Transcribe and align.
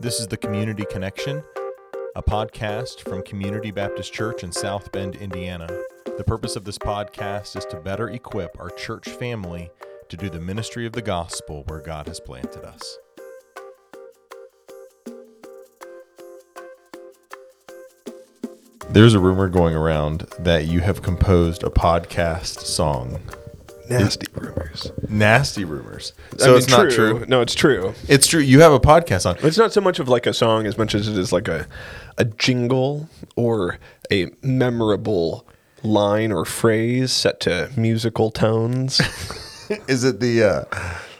This 0.00 0.18
is 0.18 0.28
the 0.28 0.38
Community 0.38 0.86
Connection, 0.90 1.44
a 2.16 2.22
podcast 2.22 3.00
from 3.00 3.22
Community 3.22 3.70
Baptist 3.70 4.14
Church 4.14 4.42
in 4.42 4.50
South 4.50 4.90
Bend, 4.92 5.14
Indiana. 5.14 5.66
The 6.16 6.24
purpose 6.24 6.56
of 6.56 6.64
this 6.64 6.78
podcast 6.78 7.54
is 7.54 7.66
to 7.66 7.76
better 7.76 8.08
equip 8.08 8.58
our 8.58 8.70
church 8.70 9.10
family 9.10 9.68
to 10.08 10.16
do 10.16 10.30
the 10.30 10.40
ministry 10.40 10.86
of 10.86 10.94
the 10.94 11.02
gospel 11.02 11.64
where 11.66 11.82
God 11.82 12.08
has 12.08 12.18
planted 12.18 12.64
us. 12.64 12.96
There's 18.88 19.12
a 19.12 19.20
rumor 19.20 19.50
going 19.50 19.74
around 19.74 20.20
that 20.38 20.64
you 20.64 20.80
have 20.80 21.02
composed 21.02 21.62
a 21.62 21.68
podcast 21.68 22.60
song. 22.60 23.20
Nasty 23.90 24.28
rumors. 24.86 25.10
Nasty 25.10 25.64
rumors. 25.64 26.12
I 26.32 26.36
So 26.38 26.46
mean, 26.48 26.56
it's 26.58 26.68
not 26.68 26.90
true. 26.90 27.24
No, 27.28 27.40
it's 27.40 27.54
true. 27.54 27.94
It's 28.08 28.26
true. 28.26 28.40
You 28.40 28.60
have 28.60 28.72
a 28.72 28.80
podcast 28.80 29.26
on. 29.28 29.36
It's 29.46 29.58
not 29.58 29.72
so 29.72 29.80
much 29.80 29.98
of 29.98 30.08
like 30.08 30.26
a 30.26 30.32
song 30.32 30.66
as 30.66 30.76
much 30.78 30.94
as 30.94 31.08
it 31.08 31.16
is 31.18 31.32
like 31.32 31.48
a 31.48 31.66
a 32.18 32.24
jingle 32.24 33.08
or 33.36 33.78
a 34.10 34.30
memorable 34.42 35.46
line 35.82 36.30
or 36.32 36.44
phrase 36.44 37.10
set 37.12 37.40
to 37.40 37.70
musical 37.76 38.30
tones. 38.30 39.00
Is 39.88 40.02
it 40.04 40.18
the 40.20 40.42
uh, 40.42 40.64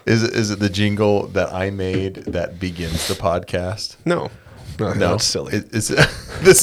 is 0.05 0.23
it 0.23 0.33
is 0.33 0.51
it 0.51 0.59
the 0.59 0.69
jingle 0.69 1.27
that 1.27 1.53
I 1.53 1.69
made 1.69 2.15
that 2.27 2.59
begins 2.59 3.07
the 3.07 3.13
podcast? 3.13 3.95
no. 4.05 4.29
No, 4.79 4.93
No, 4.93 5.09
that's 5.11 5.25
silly. 5.25 5.53
It- 5.57 5.69
this 5.71 5.89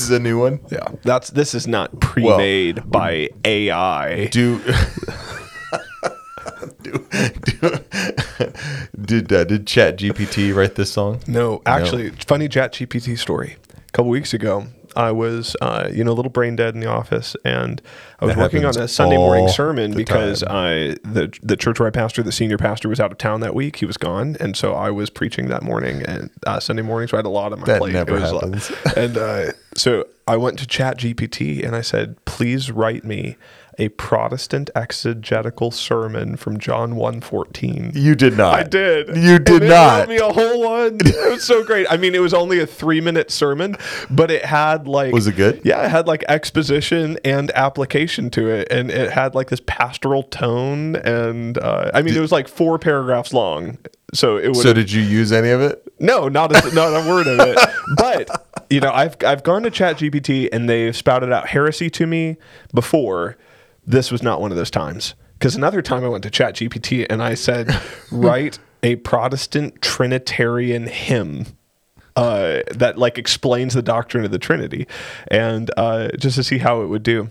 is 0.01 0.11
a 0.11 0.19
new 0.19 0.39
one. 0.41 0.59
yeah. 0.73 0.89
That's 1.03 1.31
this 1.31 1.55
is 1.55 1.69
not 1.69 2.01
pre-made 2.01 2.91
by 2.91 3.29
AI. 3.45 4.27
Do, 4.27 4.59
did 9.09 9.33
uh, 9.33 9.43
did 9.45 9.67
Chat 9.67 9.99
GPT 9.99 10.55
write 10.55 10.77
this 10.77 10.93
song? 10.93 11.21
No, 11.27 11.61
actually, 11.67 12.11
funny 12.11 12.49
Chat 12.49 12.73
GPT 12.73 13.19
story. 13.19 13.57
A 13.77 13.91
couple 13.93 14.11
weeks 14.11 14.33
ago, 14.35 14.67
I 14.95 15.13
was, 15.13 15.57
uh, 15.63 15.89
you 15.93 16.05
know, 16.05 16.13
a 16.13 16.19
little 16.19 16.31
brain 16.31 16.57
dead 16.57 16.75
in 16.75 16.81
the 16.81 16.87
office, 16.89 17.35
and 17.45 17.81
I 18.21 18.27
was 18.27 18.35
That 18.35 18.41
working 18.41 18.65
on 18.65 18.77
a 18.79 18.87
Sunday 18.87 19.17
morning 19.17 19.49
sermon 19.49 19.95
because 19.95 20.43
time. 20.43 20.55
I 20.57 20.97
the 21.05 21.33
the 21.43 21.57
church 21.57 21.81
where 21.81 21.87
I 21.89 21.91
pastor, 21.91 22.23
the 22.23 22.33
senior 22.33 22.59
pastor, 22.59 22.89
was 22.89 23.01
out 23.01 23.11
of 23.11 23.19
town 23.19 23.41
that 23.41 23.55
week. 23.55 23.77
He 23.77 23.87
was 23.87 23.97
gone, 23.97 24.37
and 24.41 24.57
so 24.57 24.75
I 24.75 24.91
was 24.91 25.09
preaching 25.11 25.49
that 25.49 25.63
morning 25.63 26.03
and 26.03 26.31
uh, 26.47 26.61
Sunday 26.61 26.83
morning. 26.83 27.09
So 27.09 27.17
I 27.17 27.19
had 27.19 27.27
a 27.27 27.31
lot 27.31 27.53
on 27.53 27.61
my 27.61 27.67
That 27.67 27.81
plate. 27.81 27.95
never 27.95 28.17
It 28.17 28.21
was 28.21 28.31
happens. 28.31 28.73
and 28.97 29.17
uh, 29.17 29.53
so 29.75 30.05
I 30.27 30.37
went 30.37 30.59
to 30.61 30.67
Chat 30.67 30.99
GPT 30.99 31.65
and 31.65 31.75
I 31.75 31.81
said, 31.81 32.23
"Please 32.27 32.71
write 32.71 33.05
me." 33.05 33.37
A 33.81 33.89
Protestant 33.91 34.71
exegetical 34.75 35.71
sermon 35.71 36.37
from 36.37 36.59
John 36.59 36.95
1:14. 36.97 37.93
You 37.95 38.15
did 38.17 38.37
not. 38.37 38.55
I 38.55 38.63
did. 38.65 39.17
You 39.17 39.39
did 39.39 39.63
And 39.63 39.71
not. 39.71 40.09
me 40.09 40.17
a 40.17 40.29
whole 40.33 40.63
one. 40.63 40.99
It 41.05 41.31
was 41.31 41.45
so 41.45 41.63
great. 41.63 41.87
I 41.89 41.97
mean, 41.97 42.15
it 42.15 42.19
was 42.21 42.35
only 42.35 42.59
a 42.59 42.67
three 42.67 43.01
minute 43.01 43.31
sermon, 43.31 43.77
but 44.11 44.31
it 44.33 44.45
had 44.45 44.89
like 44.89 45.13
Was 45.13 45.27
it 45.29 45.37
good? 45.37 45.61
Yeah, 45.65 45.85
it 45.85 45.91
had 45.91 46.09
like 46.09 46.25
exposition 46.29 47.19
and 47.25 47.51
application 47.53 48.31
to 48.31 48.49
it, 48.49 48.67
and 48.71 48.91
it 48.91 49.11
had 49.13 49.35
like 49.37 49.49
this 49.49 49.61
pastoral 49.67 50.25
tone. 50.25 50.97
And 50.97 51.57
uh, 51.59 51.93
I 51.95 52.03
mean, 52.03 52.17
it 52.17 52.21
was 52.21 52.33
like 52.33 52.49
four 52.49 52.79
paragraphs 52.81 53.33
long. 53.33 53.79
So 54.13 54.39
it 54.39 54.49
would 54.49 54.57
So 54.57 54.73
did 54.73 54.91
you 54.91 55.03
use 55.03 55.31
any 55.33 55.51
of 55.51 55.61
it? 55.61 55.85
no, 56.01 56.29
not 56.29 56.51
a, 56.53 56.75
not 56.75 56.89
a 56.95 57.09
word 57.09 57.27
of 57.27 57.39
it. 57.41 57.59
But 57.97 58.65
you 58.71 58.81
know, 58.81 58.91
I've 58.91 59.17
I've 59.25 59.43
gone 59.45 59.63
to 59.63 59.71
ChatGPT 59.71 60.49
and 60.53 60.69
they've 60.69 60.97
spouted 60.97 61.31
out 61.33 61.49
heresy 61.49 61.89
to 61.91 62.07
me 62.07 62.37
before. 62.75 63.37
This 63.89 64.13
was 64.13 64.23
not 64.23 64.41
one 64.41 64.51
of 64.51 64.57
those 64.57 64.71
times. 64.71 65.15
Because 65.39 65.57
another 65.57 65.83
time 65.83 66.05
I 66.05 66.09
went 66.09 66.25
to 66.25 66.31
ChatGPT 66.31 67.07
and 67.09 67.23
I 67.23 67.35
said, 67.35 67.75
write 68.13 68.59
a 68.83 68.97
Protestant 68.97 69.81
Trinitarian 69.83 70.87
hymn. 70.87 71.47
Uh, 72.17 72.63
that 72.75 72.99
like 72.99 73.17
explains 73.17 73.75
the 73.75 73.83
doctrine 73.83 74.25
of 74.25 74.33
the 74.33 74.41
Trinity, 74.41 74.89
and 75.29 75.71
uh, 75.77 76.09
just 76.19 76.35
to 76.35 76.43
see 76.43 76.59
how 76.59 76.83
it 76.83 76.87
would 76.87 77.05
do 77.05 77.31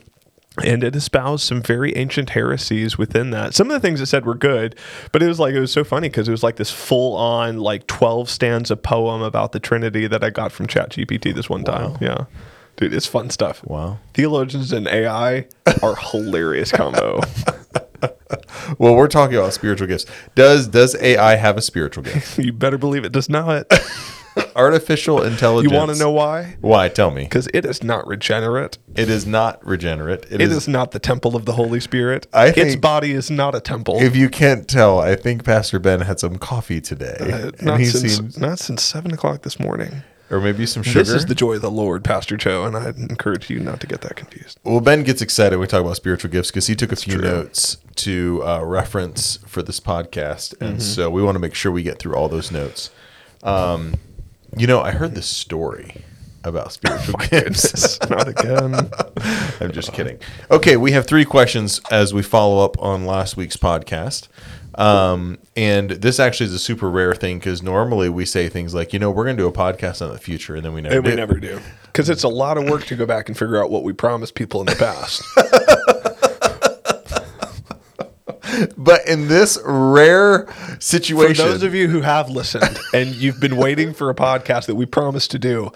and 0.63 0.83
it 0.83 0.95
espoused 0.95 1.45
some 1.45 1.61
very 1.61 1.95
ancient 1.95 2.31
heresies 2.31 2.97
within 2.97 3.31
that. 3.31 3.53
Some 3.53 3.69
of 3.69 3.73
the 3.73 3.79
things 3.79 4.01
it 4.01 4.07
said 4.07 4.25
were 4.25 4.35
good, 4.35 4.75
but 5.11 5.21
it 5.21 5.27
was 5.27 5.39
like 5.39 5.53
it 5.53 5.59
was 5.59 5.71
so 5.71 5.83
funny 5.83 6.09
because 6.09 6.27
it 6.27 6.31
was 6.31 6.43
like 6.43 6.55
this 6.55 6.71
full 6.71 7.15
on 7.15 7.59
like 7.59 7.87
twelve 7.87 8.29
stanza 8.29 8.75
poem 8.75 9.21
about 9.21 9.51
the 9.51 9.59
Trinity 9.59 10.07
that 10.07 10.23
I 10.23 10.29
got 10.29 10.51
from 10.51 10.67
ChatGPT 10.67 11.33
this 11.33 11.49
one 11.49 11.63
time. 11.63 11.97
Yeah, 12.01 12.25
dude, 12.77 12.93
it's 12.93 13.05
fun 13.05 13.29
stuff. 13.29 13.61
Wow. 13.65 13.99
Theologians 14.13 14.71
and 14.71 14.87
AI 14.87 15.47
are 15.83 15.95
hilarious 16.11 16.71
combo. 16.71 17.21
Well, 18.77 18.95
we're 18.95 19.07
talking 19.07 19.37
about 19.37 19.53
spiritual 19.53 19.87
gifts. 19.87 20.05
Does 20.35 20.67
does 20.67 20.95
AI 21.01 21.35
have 21.35 21.57
a 21.57 21.61
spiritual 21.61 22.03
gift? 22.03 22.37
you 22.39 22.51
better 22.51 22.77
believe 22.77 23.05
it 23.05 23.11
does 23.13 23.29
not. 23.29 23.65
Artificial 24.55 25.23
intelligence. 25.23 25.71
You 25.71 25.77
want 25.77 25.91
to 25.91 25.97
know 25.97 26.11
why? 26.11 26.57
why? 26.61 26.89
Tell 26.89 27.09
me. 27.09 27.23
Because 27.23 27.47
it 27.53 27.65
is 27.65 27.81
not 27.81 28.05
regenerate. 28.05 28.77
It 28.95 29.09
is 29.09 29.25
not 29.25 29.65
regenerate. 29.65 30.25
It 30.29 30.41
is, 30.41 30.67
not 30.67 30.91
the 30.91 30.99
temple 30.99 31.35
of 31.35 31.45
the 31.45 31.53
Holy 31.53 31.79
Spirit. 31.79 32.27
I 32.33 32.47
its 32.47 32.75
body 32.75 33.13
is 33.13 33.31
not 33.31 33.55
a 33.55 33.61
temple. 33.61 33.97
If 33.99 34.15
you 34.15 34.29
can't 34.29 34.67
tell, 34.67 34.99
I 34.99 35.15
think 35.15 35.43
Pastor 35.43 35.79
Ben 35.79 36.01
had 36.01 36.19
some 36.19 36.37
coffee 36.37 36.81
today, 36.81 37.17
Uh, 37.19 37.51
and 37.57 37.61
not 37.63 37.79
since 37.79 38.15
seems, 38.15 38.37
not 38.37 38.59
since 38.59 38.83
seven 38.83 39.13
o'clock 39.13 39.41
this 39.41 39.59
morning. 39.59 40.03
Or 40.29 40.41
maybe 40.41 40.65
some 40.65 40.83
sugar. 40.83 40.99
This 40.99 41.09
is 41.13 41.25
the 41.27 41.35
joy 41.35 41.53
of 41.55 41.61
the 41.61 41.71
Lord, 41.71 42.03
Pastor 42.03 42.35
Joe, 42.35 42.65
and 42.65 42.75
I 42.75 42.89
encourage 42.89 43.49
you 43.49 43.59
not 43.59 43.79
to 43.79 43.87
get 43.87 44.01
that 44.01 44.15
confused. 44.17 44.59
well, 44.65 44.81
Ben 44.81 45.03
gets 45.03 45.21
excited 45.21 45.55
when 45.55 45.61
we 45.61 45.67
talk 45.67 45.81
about 45.81 45.95
spiritual 45.95 46.29
gifts 46.29 46.51
because 46.51 46.67
he 46.67 46.75
took 46.75 46.91
a 46.91 46.97
few 46.97 47.13
true. 47.17 47.23
notes 47.23 47.77
to 47.95 48.43
uh, 48.45 48.61
reference 48.63 49.37
for 49.47 49.61
this 49.63 49.79
podcast, 49.79 50.53
and 50.59 50.71
Mm-hmm. 50.71 50.79
so 50.79 51.09
we 51.09 51.23
want 51.23 51.35
to 51.35 51.39
make 51.39 51.53
sure 51.55 51.71
we 51.71 51.81
get 51.83 51.97
through 51.99 52.15
all 52.15 52.27
those 52.27 52.51
notes. 52.51 52.89
Um, 53.43 53.95
you 54.57 54.67
know, 54.67 54.81
I 54.81 54.91
heard 54.91 55.15
this 55.15 55.27
story 55.27 56.03
about 56.43 56.71
spiritual 56.73 57.19
gifts. 57.29 57.97
not 58.09 58.27
again. 58.27 58.75
I'm 59.61 59.71
just 59.71 59.93
kidding. 59.93 60.19
Okay, 60.51 60.75
we 60.77 60.91
have 60.91 61.05
three 61.07 61.25
questions 61.25 61.79
as 61.91 62.13
we 62.13 62.21
follow 62.21 62.63
up 62.63 62.81
on 62.81 63.05
last 63.05 63.37
week's 63.37 63.57
podcast. 63.57 64.27
Um, 64.77 65.39
and 65.55 65.89
this 65.89 66.19
actually 66.19 66.45
is 66.47 66.53
a 66.53 66.59
super 66.59 66.89
rare 66.89 67.15
thing 67.15 67.39
because 67.39 67.63
normally 67.63 68.09
we 68.09 68.25
say 68.25 68.47
things 68.47 68.73
like, 68.75 68.93
you 68.93 68.99
know, 68.99 69.09
we're 69.09 69.23
going 69.25 69.35
to 69.37 69.43
do 69.43 69.47
a 69.47 69.51
podcast 69.51 70.05
on 70.05 70.11
the 70.11 70.19
future, 70.19 70.55
and 70.55 70.63
then 70.63 70.73
we 70.73 70.81
never 70.81 70.95
And 70.97 71.03
do. 71.03 71.09
we 71.09 71.15
never 71.15 71.39
do. 71.39 71.59
Because 71.85 72.09
it's 72.09 72.23
a 72.23 72.27
lot 72.29 72.57
of 72.57 72.69
work 72.69 72.85
to 72.85 72.95
go 72.95 73.05
back 73.07 73.27
and 73.27 73.35
figure 73.37 73.61
out 73.61 73.71
what 73.71 73.83
we 73.83 73.91
promised 73.93 74.35
people 74.35 74.59
in 74.61 74.67
the 74.67 74.75
past. 74.75 75.23
But 78.75 79.07
in 79.07 79.27
this 79.27 79.59
rare 79.65 80.47
situation, 80.79 81.35
For 81.45 81.51
those 81.51 81.63
of 81.63 81.75
you 81.75 81.87
who 81.89 82.01
have 82.01 82.29
listened 82.29 82.79
and 82.93 83.13
you've 83.13 83.39
been 83.39 83.55
waiting 83.57 83.93
for 83.93 84.09
a 84.09 84.15
podcast 84.15 84.65
that 84.67 84.75
we 84.75 84.85
promised 84.85 85.29
to 85.31 85.39
do, 85.39 85.71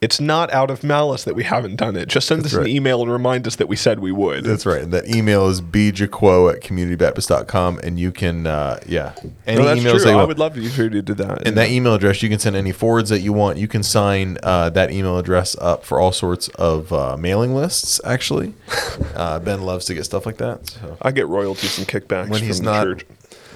it's 0.00 0.20
not 0.20 0.52
out 0.52 0.70
of 0.70 0.82
malice 0.82 1.24
that 1.24 1.34
we 1.34 1.44
haven't 1.44 1.76
done 1.76 1.96
it. 1.96 2.08
Just 2.08 2.26
send 2.26 2.44
us 2.44 2.54
right. 2.54 2.66
an 2.66 2.70
email 2.70 3.02
and 3.02 3.10
remind 3.10 3.46
us 3.46 3.56
that 3.56 3.68
we 3.68 3.76
said 3.76 4.00
we 4.00 4.12
would. 4.12 4.44
that's 4.44 4.66
right. 4.66 4.82
And 4.82 4.92
that 4.92 5.08
email 5.08 5.48
is 5.48 5.60
bjaquo 5.60 6.52
at 6.52 6.62
communitybaptist.com. 6.62 7.80
And 7.82 7.98
you 7.98 8.12
can, 8.12 8.46
uh, 8.46 8.80
yeah, 8.86 9.14
any 9.46 9.58
No, 9.58 9.64
that's 9.64 9.80
emails 9.80 10.02
true. 10.02 10.12
I 10.12 10.24
would 10.24 10.38
love 10.38 10.54
to 10.54 10.60
you 10.60 10.70
to 10.70 11.02
do 11.02 11.14
that. 11.14 11.46
And 11.46 11.56
that 11.56 11.70
email 11.70 11.94
address, 11.94 12.22
you 12.22 12.28
can 12.28 12.38
send 12.38 12.56
any 12.56 12.72
forwards 12.72 13.10
that 13.10 13.20
you 13.20 13.32
want. 13.32 13.58
You 13.58 13.68
can 13.68 13.82
sign 13.82 14.38
uh, 14.42 14.70
that 14.70 14.90
email 14.90 15.18
address 15.18 15.56
up 15.60 15.84
for 15.84 16.00
all 16.00 16.12
sorts 16.12 16.48
of 16.50 16.92
uh, 16.92 17.16
mailing 17.16 17.54
lists. 17.54 18.00
Actually, 18.04 18.54
uh, 19.14 19.38
Ben 19.40 19.62
loves 19.62 19.86
to 19.86 19.94
get 19.94 20.04
stuff 20.04 20.26
like 20.26 20.38
that. 20.38 20.68
So 20.68 20.96
I 21.02 21.10
get 21.10 21.26
royalties 21.26 21.78
and 21.78 21.86
kickbacks 21.86 22.28
when 22.28 22.40
from 22.40 22.46
he's 22.46 22.58
the 22.58 22.64
not 22.64 22.84
church. 22.84 23.06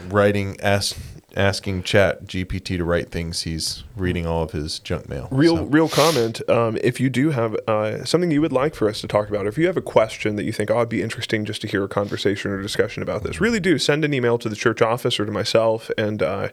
writing, 0.09 0.61
ask, 0.61 0.97
asking 1.37 1.83
Chat 1.83 2.25
GPT 2.27 2.77
to 2.77 2.85
write 2.85 3.11
things, 3.11 3.43
he's 3.43 3.85
reading 3.97 4.27
all 4.27 4.43
of 4.43 4.53
his 4.53 4.79
junk 4.79 5.09
mail. 5.09 5.29
Real, 5.31 5.57
So- 5.57 5.65
real 5.65 5.89
comment. 5.89 6.49
Um, 6.49 6.79
if 6.83 7.01
you 7.01 7.09
do 7.11 7.31
have 7.31 7.57
uh, 7.67 8.05
something 8.05 8.31
you 8.31 8.41
would 8.41 8.53
like 8.53 8.75
for 8.75 8.89
us 8.89 9.01
to 9.01 9.09
talk 9.09 9.29
about, 9.29 9.47
or 9.47 9.49
if 9.49 9.59
you 9.59 9.67
have 9.67 9.77
a 9.77 9.83
question 9.83 10.37
that 10.37 10.45
you 10.45 10.53
think, 10.53 10.71
oh, 10.71 10.77
it'd 10.79 10.89
be 10.89 11.03
interesting 11.03 11.45
just 11.45 11.61
to 11.63 11.67
hear 11.69 11.85
a 11.85 11.89
conversation 11.89 12.51
or 12.51 12.61
discussion 12.63 13.03
about 13.03 13.23
this, 13.23 13.41
really 13.41 13.61
do 13.61 13.79
send 13.79 14.05
an 14.05 14.13
email 14.15 14.39
to 14.39 14.49
the 14.49 14.57
church 14.57 14.83
office 14.83 15.19
or 15.19 15.27
to 15.27 15.33
myself. 15.33 15.91
And 15.97 16.23
uh, 16.23 16.49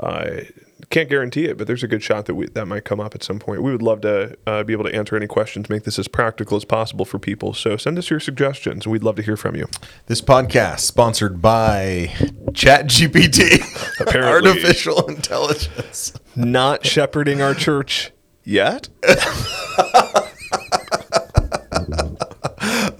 I 0.00 0.48
can't 0.90 1.08
guarantee 1.08 1.46
it, 1.46 1.58
but 1.58 1.66
there's 1.66 1.82
a 1.82 1.88
good 1.88 2.02
shot 2.02 2.26
that 2.26 2.34
we, 2.34 2.46
that 2.48 2.66
might 2.66 2.84
come 2.84 3.00
up 3.00 3.14
at 3.14 3.22
some 3.22 3.38
point. 3.38 3.62
We 3.62 3.72
would 3.72 3.82
love 3.82 4.00
to 4.02 4.36
uh, 4.46 4.62
be 4.62 4.72
able 4.72 4.84
to 4.84 4.94
answer 4.94 5.16
any 5.16 5.26
questions, 5.26 5.68
make 5.68 5.84
this 5.84 5.98
as 5.98 6.08
practical 6.08 6.56
as 6.56 6.64
possible 6.64 7.04
for 7.04 7.18
people. 7.18 7.52
So 7.54 7.76
send 7.76 7.98
us 7.98 8.10
your 8.10 8.20
suggestions. 8.20 8.86
We'd 8.86 9.02
love 9.02 9.16
to 9.16 9.22
hear 9.22 9.36
from 9.36 9.56
you. 9.56 9.66
This 10.06 10.20
podcast 10.20 10.80
sponsored 10.80 11.42
by 11.42 12.12
ChatGPT, 12.52 14.00
Apparently. 14.00 14.50
artificial 14.50 15.06
intelligence. 15.08 16.12
Not 16.36 16.86
shepherding 16.86 17.42
our 17.42 17.54
church 17.54 18.12
yet. 18.44 18.88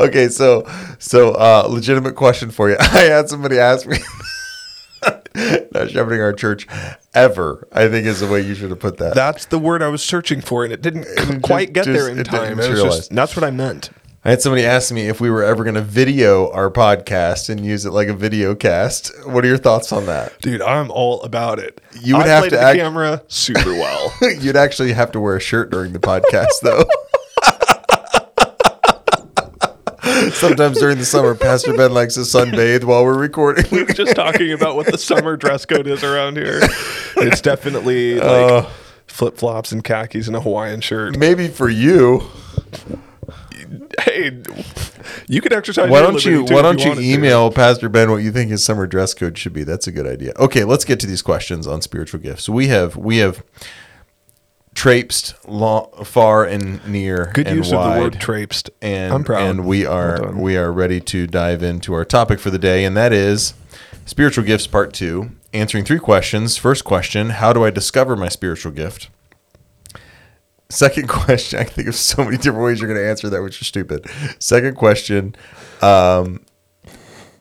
Okay, 0.01 0.29
so 0.29 0.65
so 0.99 1.33
uh, 1.33 1.67
legitimate 1.69 2.15
question 2.15 2.51
for 2.53 2.71
you. 2.71 2.77
I 2.81 3.01
had 3.05 3.29
somebody 3.29 3.59
ask 3.59 3.87
me. 3.87 3.99
Not 5.73 5.91
shepherding 5.91 6.21
our 6.21 6.33
church 6.33 6.67
ever. 7.19 7.67
I 7.73 7.89
think 7.89 8.07
is 8.07 8.21
the 8.21 8.27
way 8.29 8.41
you 8.41 8.55
should 8.55 8.71
have 8.71 8.81
put 8.81 8.99
that. 8.99 9.15
That's 9.15 9.47
the 9.47 9.59
word 9.59 9.83
I 9.83 9.89
was 9.89 10.03
searching 10.03 10.41
for, 10.41 10.65
and 10.65 10.73
it 10.73 10.83
didn't 10.83 11.07
quite 11.43 11.73
get 11.73 11.85
just- 11.85 11.99
there 11.99 12.09
in 12.09 12.19
it 12.19 12.25
time. 12.25 12.59
It 12.59 12.71
was 12.71 12.83
just, 12.83 13.15
that's 13.15 13.37
what 13.37 13.45
I 13.45 13.51
meant. 13.51 13.91
I 14.25 14.31
had 14.31 14.43
somebody 14.43 14.65
ask 14.65 14.93
me 14.93 15.09
if 15.09 15.21
we 15.21 15.31
were 15.31 15.45
ever 15.45 15.63
going 15.63 15.77
to 15.77 15.81
video 15.81 16.51
our 16.51 16.71
podcast 16.71 17.49
and 17.49 17.65
use 17.65 17.87
it 17.87 17.93
like 17.93 18.09
a 18.09 18.13
video 18.13 18.55
cast. 18.55 19.13
What 19.27 19.45
are 19.45 19.49
your 19.49 19.57
thoughts 19.57 19.93
on 19.93 20.07
that? 20.07 20.39
Dude, 20.41 20.61
I'm 20.61 20.91
all 20.91 21.23
about 21.23 21.61
it. 21.61 21.81
You 22.03 22.17
would 22.17 22.27
I 22.27 22.29
have 22.29 22.45
to 22.45 22.51
the 22.51 22.61
act- 22.61 22.79
camera 22.79 23.23
super 23.29 23.71
well. 23.73 24.13
You'd 24.41 24.57
actually 24.57 24.93
have 24.93 25.13
to 25.13 25.21
wear 25.21 25.37
a 25.37 25.41
shirt 25.41 25.71
during 25.71 25.93
the 25.93 26.01
podcast, 26.01 26.49
though. 26.63 26.85
Sometimes 30.39 30.79
during 30.79 30.99
the 30.99 31.05
summer, 31.05 31.35
Pastor 31.35 31.75
Ben 31.77 31.93
likes 31.93 32.15
to 32.15 32.21
sunbathe 32.21 32.85
while 32.85 33.05
we're 33.05 33.19
recording. 33.19 33.65
we 33.73 33.83
were 33.85 33.93
just 33.93 34.15
talking 34.15 34.53
about 34.53 34.77
what 34.77 34.87
the 34.87 34.99
summer 34.99 35.37
dress 35.37 35.65
code 35.67 35.87
is 35.87 36.03
around 36.05 36.37
here. 36.37 36.61
It's 37.17 37.41
definitely 37.41 38.17
like 38.17 38.25
uh, 38.25 38.63
Oh. 38.67 38.71
flip 39.07 39.37
flops 39.37 39.73
and 39.73 39.83
khakis 39.83 40.27
and 40.29 40.37
a 40.37 40.41
Hawaiian 40.41 40.81
shirt. 40.81 41.17
Maybe 41.19 41.49
for 41.49 41.69
you. 41.69 42.23
Hey, 44.01 44.43
you 45.27 45.41
could 45.41 45.53
exercise. 45.53 45.91
Why 45.91 46.01
don't 46.01 46.25
you 46.25 46.45
Why 46.45 46.63
don't 46.63 46.83
you 46.85 46.95
to. 46.95 47.01
email 47.01 47.51
Pastor 47.51 47.89
Ben 47.89 48.11
what 48.11 48.19
you 48.19 48.31
think 48.33 48.51
his 48.51 48.65
summer 48.65 48.87
dress 48.87 49.13
code 49.15 49.37
should 49.37 49.53
be? 49.53 49.65
That's 49.65 49.87
a 49.87 49.93
good 49.93 50.07
idea. 50.07 50.33
Okay, 50.39 50.65
let's 50.65 50.85
get 50.85 51.01
to 51.01 51.07
these 51.07 51.21
questions 51.23 51.67
on 51.67 51.83
spiritual 51.83 52.21
gifts. 52.21 52.49
We 52.49 52.69
have 52.69 52.97
we 52.97 53.19
have 53.19 53.43
traipsed 54.79 55.35
long, 55.49 55.91
far 56.05 56.45
and 56.45 56.87
near. 56.87 57.33
Good 57.35 57.49
and 57.49 57.57
use 57.57 57.73
wide. 57.73 57.89
of 57.89 57.95
the 57.95 58.01
word 58.01 58.21
traipsed. 58.21 58.71
and 58.81 59.13
I'm 59.13 59.25
proud. 59.25 59.43
and 59.43 59.67
we 59.67 59.85
are 59.85 60.19
done. 60.19 60.41
we 60.41 60.57
are 60.57 60.73
ready 60.73 61.01
to 61.01 61.27
dive 61.27 61.65
into 61.65 61.93
our 61.95 62.05
topic 62.05 62.39
for 62.39 62.51
the 62.51 62.61
day 62.61 62.85
and 62.85 62.97
that 62.97 63.13
is 63.13 63.55
spiritual 64.07 64.45
gifts 64.45 64.67
part 64.69 64.93
2 64.93 65.31
answering 65.53 65.85
three 65.85 65.99
questions 65.99 66.57
first 66.57 66.85
question 66.85 67.31
how 67.31 67.53
do 67.53 67.65
i 67.65 67.71
discover 67.71 68.15
my 68.17 68.29
spiritual 68.29 68.71
gift 68.71 69.11
second 70.71 71.09
question 71.19 71.59
i 71.59 71.65
can 71.65 71.73
think 71.75 71.89
of 71.89 71.95
so 71.97 72.25
many 72.25 72.37
different 72.37 72.65
ways 72.65 72.81
you're 72.81 72.89
going 72.89 73.01
to 73.01 73.09
answer 73.09 73.29
that 73.29 73.43
which 73.43 73.61
is 73.61 73.67
stupid 73.67 74.07
second 74.39 74.77
question 74.77 75.35
um 75.83 76.41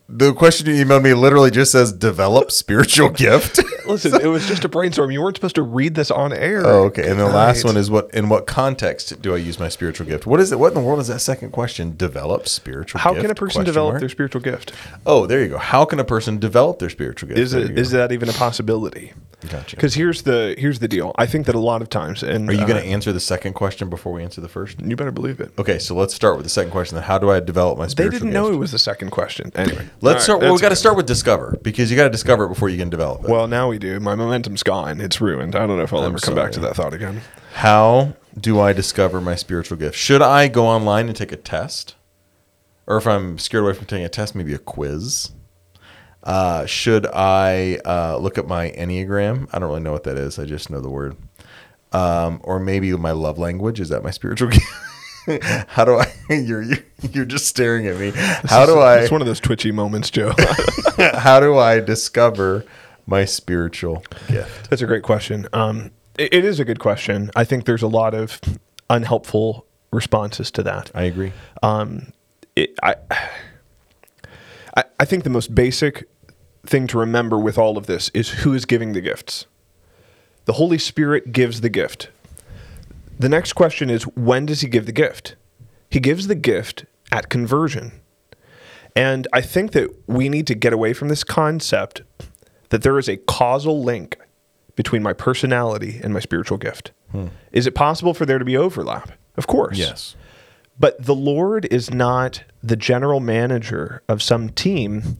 the 0.08 0.32
question 0.32 0.66
you 0.66 0.84
emailed 0.84 1.02
me 1.02 1.12
literally 1.14 1.50
just 1.50 1.70
says 1.72 1.92
develop 1.92 2.50
spiritual 2.50 3.10
gift 3.10 3.60
Listen, 3.88 4.20
it 4.20 4.26
was 4.26 4.46
just 4.46 4.64
a 4.64 4.68
brainstorm. 4.68 5.10
You 5.10 5.22
weren't 5.22 5.36
supposed 5.36 5.54
to 5.54 5.62
read 5.62 5.94
this 5.94 6.10
on 6.10 6.30
air. 6.32 6.66
Oh, 6.66 6.84
okay. 6.84 7.08
And 7.08 7.18
the 7.18 7.26
last 7.26 7.64
one 7.64 7.78
is 7.78 7.90
what 7.90 8.12
in 8.12 8.28
what 8.28 8.46
context 8.46 9.22
do 9.22 9.34
I 9.34 9.38
use 9.38 9.58
my 9.58 9.70
spiritual 9.70 10.06
gift? 10.06 10.26
What 10.26 10.40
is 10.40 10.52
it? 10.52 10.58
What 10.58 10.68
in 10.68 10.74
the 10.74 10.80
world 10.80 11.00
is 11.00 11.08
that 11.08 11.20
second 11.20 11.52
question? 11.52 11.96
Develop 11.96 12.48
spiritual 12.48 13.00
How 13.00 13.12
gift? 13.12 13.22
can 13.22 13.30
a 13.30 13.34
person 13.34 13.64
develop 13.64 13.94
mark. 13.94 14.00
their 14.00 14.10
spiritual 14.10 14.42
gift? 14.42 14.72
Oh, 15.06 15.24
there 15.26 15.40
you 15.42 15.48
go. 15.48 15.58
How 15.58 15.86
can 15.86 15.98
a 15.98 16.04
person 16.04 16.38
develop 16.38 16.80
their 16.80 16.90
spiritual 16.90 17.28
gift? 17.28 17.40
Is 17.40 17.52
There 17.52 17.62
it 17.62 17.78
is 17.78 17.90
that 17.92 18.12
even 18.12 18.28
a 18.28 18.32
possibility? 18.34 19.14
Gotcha. 19.48 19.76
Because 19.76 19.94
here's 19.94 20.22
the 20.22 20.56
here's 20.58 20.80
the 20.80 20.88
deal. 20.88 21.12
I 21.16 21.24
think 21.26 21.46
that 21.46 21.54
a 21.54 21.60
lot 21.60 21.80
of 21.80 21.88
times, 21.88 22.22
and 22.24 22.50
Are 22.50 22.52
you 22.52 22.62
uh, 22.62 22.66
going 22.66 22.82
to 22.82 22.88
answer 22.88 23.12
the 23.12 23.20
second 23.20 23.52
question 23.52 23.88
before 23.88 24.12
we 24.12 24.22
answer 24.24 24.40
the 24.40 24.48
first? 24.48 24.80
You 24.80 24.96
better 24.96 25.12
believe 25.12 25.38
it. 25.38 25.52
Okay, 25.58 25.78
so 25.78 25.94
let's 25.94 26.12
start 26.12 26.36
with 26.36 26.44
the 26.44 26.50
second 26.50 26.72
question. 26.72 26.96
Then, 26.96 27.04
how 27.04 27.18
do 27.18 27.30
I 27.30 27.38
develop 27.38 27.78
my 27.78 27.86
spiritual 27.86 28.10
They 28.10 28.18
didn't 28.18 28.32
gift? 28.32 28.34
know 28.34 28.52
it 28.52 28.58
was 28.58 28.72
the 28.72 28.80
second 28.80 29.10
question. 29.10 29.52
Anyway, 29.54 29.88
Let's 30.00 30.20
All 30.28 30.36
start. 30.36 30.40
Well, 30.42 30.54
we 30.54 30.60
got 30.60 30.68
to 30.68 30.76
start 30.76 30.96
with 30.96 31.06
discover 31.06 31.58
because 31.62 31.90
you 31.90 31.96
got 31.96 32.04
to 32.04 32.10
discover 32.10 32.44
it 32.44 32.48
before 32.48 32.68
you 32.68 32.78
can 32.78 32.88
develop 32.88 33.24
it. 33.24 33.30
Well, 33.30 33.48
now 33.48 33.68
we 33.68 33.78
do. 33.78 33.98
My 33.98 34.14
momentum's 34.14 34.62
gone. 34.62 35.00
It's 35.00 35.20
ruined. 35.20 35.56
I 35.56 35.66
don't 35.66 35.76
know 35.76 35.82
if 35.82 35.92
I'll 35.92 36.04
ever 36.04 36.18
come 36.18 36.34
back 36.34 36.52
to 36.52 36.60
that 36.60 36.76
thought 36.76 36.94
again. 36.94 37.20
How 37.54 38.14
do 38.38 38.60
I 38.60 38.72
discover 38.72 39.20
my 39.20 39.34
spiritual 39.34 39.76
gift? 39.76 39.96
Should 39.96 40.22
I 40.22 40.48
go 40.48 40.66
online 40.66 41.08
and 41.08 41.16
take 41.16 41.32
a 41.32 41.36
test? 41.36 41.96
Or 42.86 42.96
if 42.96 43.06
I'm 43.06 43.38
scared 43.38 43.64
away 43.64 43.74
from 43.74 43.86
taking 43.86 44.04
a 44.04 44.08
test, 44.08 44.34
maybe 44.34 44.54
a 44.54 44.58
quiz? 44.58 45.32
Uh, 46.22 46.64
should 46.66 47.06
I 47.06 47.78
uh, 47.84 48.18
look 48.18 48.38
at 48.38 48.46
my 48.46 48.70
Enneagram? 48.70 49.48
I 49.52 49.58
don't 49.58 49.68
really 49.68 49.80
know 49.80 49.92
what 49.92 50.04
that 50.04 50.16
is. 50.16 50.38
I 50.38 50.44
just 50.44 50.70
know 50.70 50.80
the 50.80 50.90
word. 50.90 51.16
Um, 51.92 52.40
or 52.44 52.58
maybe 52.60 52.92
my 52.92 53.12
love 53.12 53.38
language. 53.38 53.80
Is 53.80 53.88
that 53.88 54.02
my 54.04 54.10
spiritual 54.10 54.48
gift? 54.50 54.64
How 55.68 55.84
do 55.84 55.96
I? 55.96 56.12
You're 56.34 56.62
you're- 56.62 57.26
just 57.26 57.46
staring 57.46 57.86
at 57.86 57.98
me. 57.98 58.10
How 58.14 58.66
do 58.66 58.78
I? 58.78 58.98
It's 58.98 59.10
one 59.10 59.20
of 59.20 59.26
those 59.26 59.40
twitchy 59.40 59.72
moments, 59.72 60.10
Joe. 60.10 60.32
How 60.98 61.40
do 61.40 61.56
I 61.58 61.80
discover 61.80 62.64
my 63.06 63.24
spiritual 63.24 64.02
gift? 64.28 64.70
That's 64.70 64.82
a 64.82 64.86
great 64.86 65.02
question. 65.02 65.46
Um, 65.52 65.90
it, 66.18 66.32
it 66.34 66.44
is 66.44 66.60
a 66.60 66.64
good 66.64 66.78
question. 66.80 67.30
I 67.36 67.44
think 67.44 67.64
there's 67.64 67.82
a 67.82 67.88
lot 67.88 68.14
of 68.14 68.40
unhelpful 68.90 69.66
responses 69.92 70.50
to 70.52 70.62
that. 70.64 70.90
I 70.94 71.04
agree. 71.04 71.32
Um, 71.62 72.12
it, 72.56 72.78
I, 72.82 72.96
I, 74.76 74.84
I 75.00 75.04
think 75.04 75.24
the 75.24 75.30
most 75.30 75.54
basic 75.54 76.08
thing 76.66 76.86
to 76.88 76.98
remember 76.98 77.38
with 77.38 77.56
all 77.58 77.78
of 77.78 77.86
this 77.86 78.10
is 78.10 78.30
who 78.30 78.52
is 78.54 78.64
giving 78.64 78.92
the 78.92 79.00
gifts. 79.00 79.46
The 80.44 80.54
Holy 80.54 80.78
Spirit 80.78 81.32
gives 81.32 81.60
the 81.60 81.68
gift. 81.68 82.10
The 83.18 83.28
next 83.28 83.54
question 83.54 83.90
is 83.90 84.04
when 84.04 84.46
does 84.46 84.60
he 84.60 84.68
give 84.68 84.86
the 84.86 84.92
gift? 84.92 85.36
He 85.90 86.00
gives 86.00 86.26
the 86.26 86.34
gift 86.34 86.84
at 87.10 87.28
conversion. 87.28 88.00
And 88.94 89.26
I 89.32 89.40
think 89.40 89.72
that 89.72 89.90
we 90.06 90.28
need 90.28 90.46
to 90.48 90.54
get 90.54 90.72
away 90.72 90.92
from 90.92 91.08
this 91.08 91.24
concept 91.24 92.02
that 92.70 92.82
there 92.82 92.98
is 92.98 93.08
a 93.08 93.16
causal 93.16 93.82
link 93.82 94.18
between 94.76 95.02
my 95.02 95.12
personality 95.12 96.00
and 96.02 96.12
my 96.12 96.20
spiritual 96.20 96.58
gift. 96.58 96.92
Hmm. 97.10 97.28
Is 97.52 97.66
it 97.66 97.74
possible 97.74 98.14
for 98.14 98.26
there 98.26 98.38
to 98.38 98.44
be 98.44 98.56
overlap? 98.56 99.12
Of 99.36 99.46
course. 99.46 99.78
Yes. 99.78 100.14
But 100.78 101.04
the 101.04 101.14
Lord 101.14 101.66
is 101.70 101.92
not 101.92 102.44
the 102.62 102.76
general 102.76 103.20
manager 103.20 104.02
of 104.08 104.22
some 104.22 104.50
team 104.50 105.16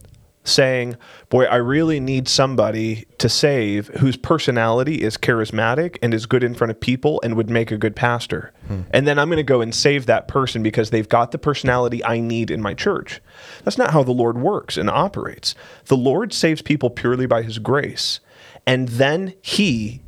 saying, 0.49 0.97
Boy, 1.29 1.45
I 1.45 1.55
really 1.55 1.99
need 1.99 2.27
somebody 2.27 3.05
to 3.19 3.29
save 3.29 3.87
whose 3.99 4.17
personality 4.17 5.01
is 5.01 5.17
charismatic 5.17 5.97
and 6.01 6.13
is 6.13 6.25
good 6.25 6.43
in 6.43 6.55
front 6.55 6.71
of 6.71 6.79
people 6.79 7.21
and 7.23 7.35
would 7.35 7.49
make 7.49 7.71
a 7.71 7.77
good 7.77 7.95
pastor. 7.95 8.51
Hmm. 8.67 8.81
And 8.91 9.07
then 9.07 9.19
I'm 9.19 9.29
going 9.29 9.37
to 9.37 9.43
go 9.43 9.61
and 9.61 9.73
save 9.73 10.05
that 10.07 10.27
person 10.27 10.63
because 10.63 10.89
they've 10.89 11.07
got 11.07 11.31
the 11.31 11.37
personality 11.37 12.03
I 12.03 12.19
need 12.19 12.51
in 12.51 12.61
my 12.61 12.73
church. 12.73 13.21
That's 13.63 13.77
not 13.77 13.91
how 13.91 14.03
the 14.03 14.11
Lord 14.11 14.37
works 14.37 14.77
and 14.77 14.89
operates. 14.89 15.55
The 15.85 15.97
Lord 15.97 16.33
saves 16.33 16.61
people 16.61 16.89
purely 16.89 17.25
by 17.25 17.43
his 17.43 17.59
grace. 17.59 18.19
And 18.65 18.89
then 18.89 19.33
he 19.41 20.01